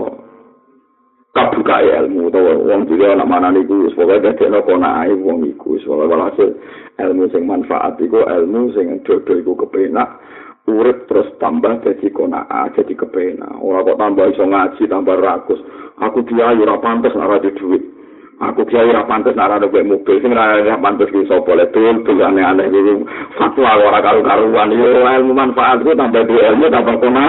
[1.33, 5.77] kabuka ilmu to wong juga anak mana niku wis pokoke ndadekno kona ae wong iku
[5.77, 6.53] wis walhasil
[7.01, 10.21] ilmu sing manfaat iku ilmu sing dodo iku kepenak
[10.65, 13.61] urip terus tambah dadi kona a dadi kepenak.
[13.61, 15.61] Ora kok tambah iso ngaji tambah rakus.
[16.01, 17.92] Aku dia ora pantes ora duit
[18.41, 20.17] aku kiai ora pantes nek ora duwe mobil.
[20.23, 21.51] Sing ora pantes ki sapa?
[21.53, 22.93] Le tul tul aneh-aneh iki
[23.37, 27.25] fatwa ora karo-karuan yo ilmu manfaat ku tambah duwe ilmu tambah kona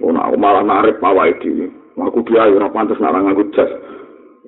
[0.00, 1.68] ora malah narik pawai iki
[1.98, 3.70] aku kiai ora pantes nek ora nganggo jas.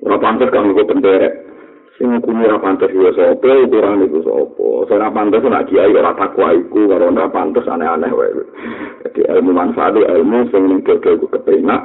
[0.04, 1.32] Ora pantes kang nggo penderek
[2.00, 3.50] sing ngukumi ora pantes yo sapa?
[3.68, 4.68] Ukuran iku sapa.
[4.88, 8.32] Sing ora pantes nek kiai ora takwa iku karo ora pantes aneh-aneh wae.
[9.04, 11.82] Jadi ilmu manfaat ilmu sing ning kepenak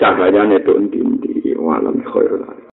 [0.00, 2.40] cahayane itu endi-endi walam khairul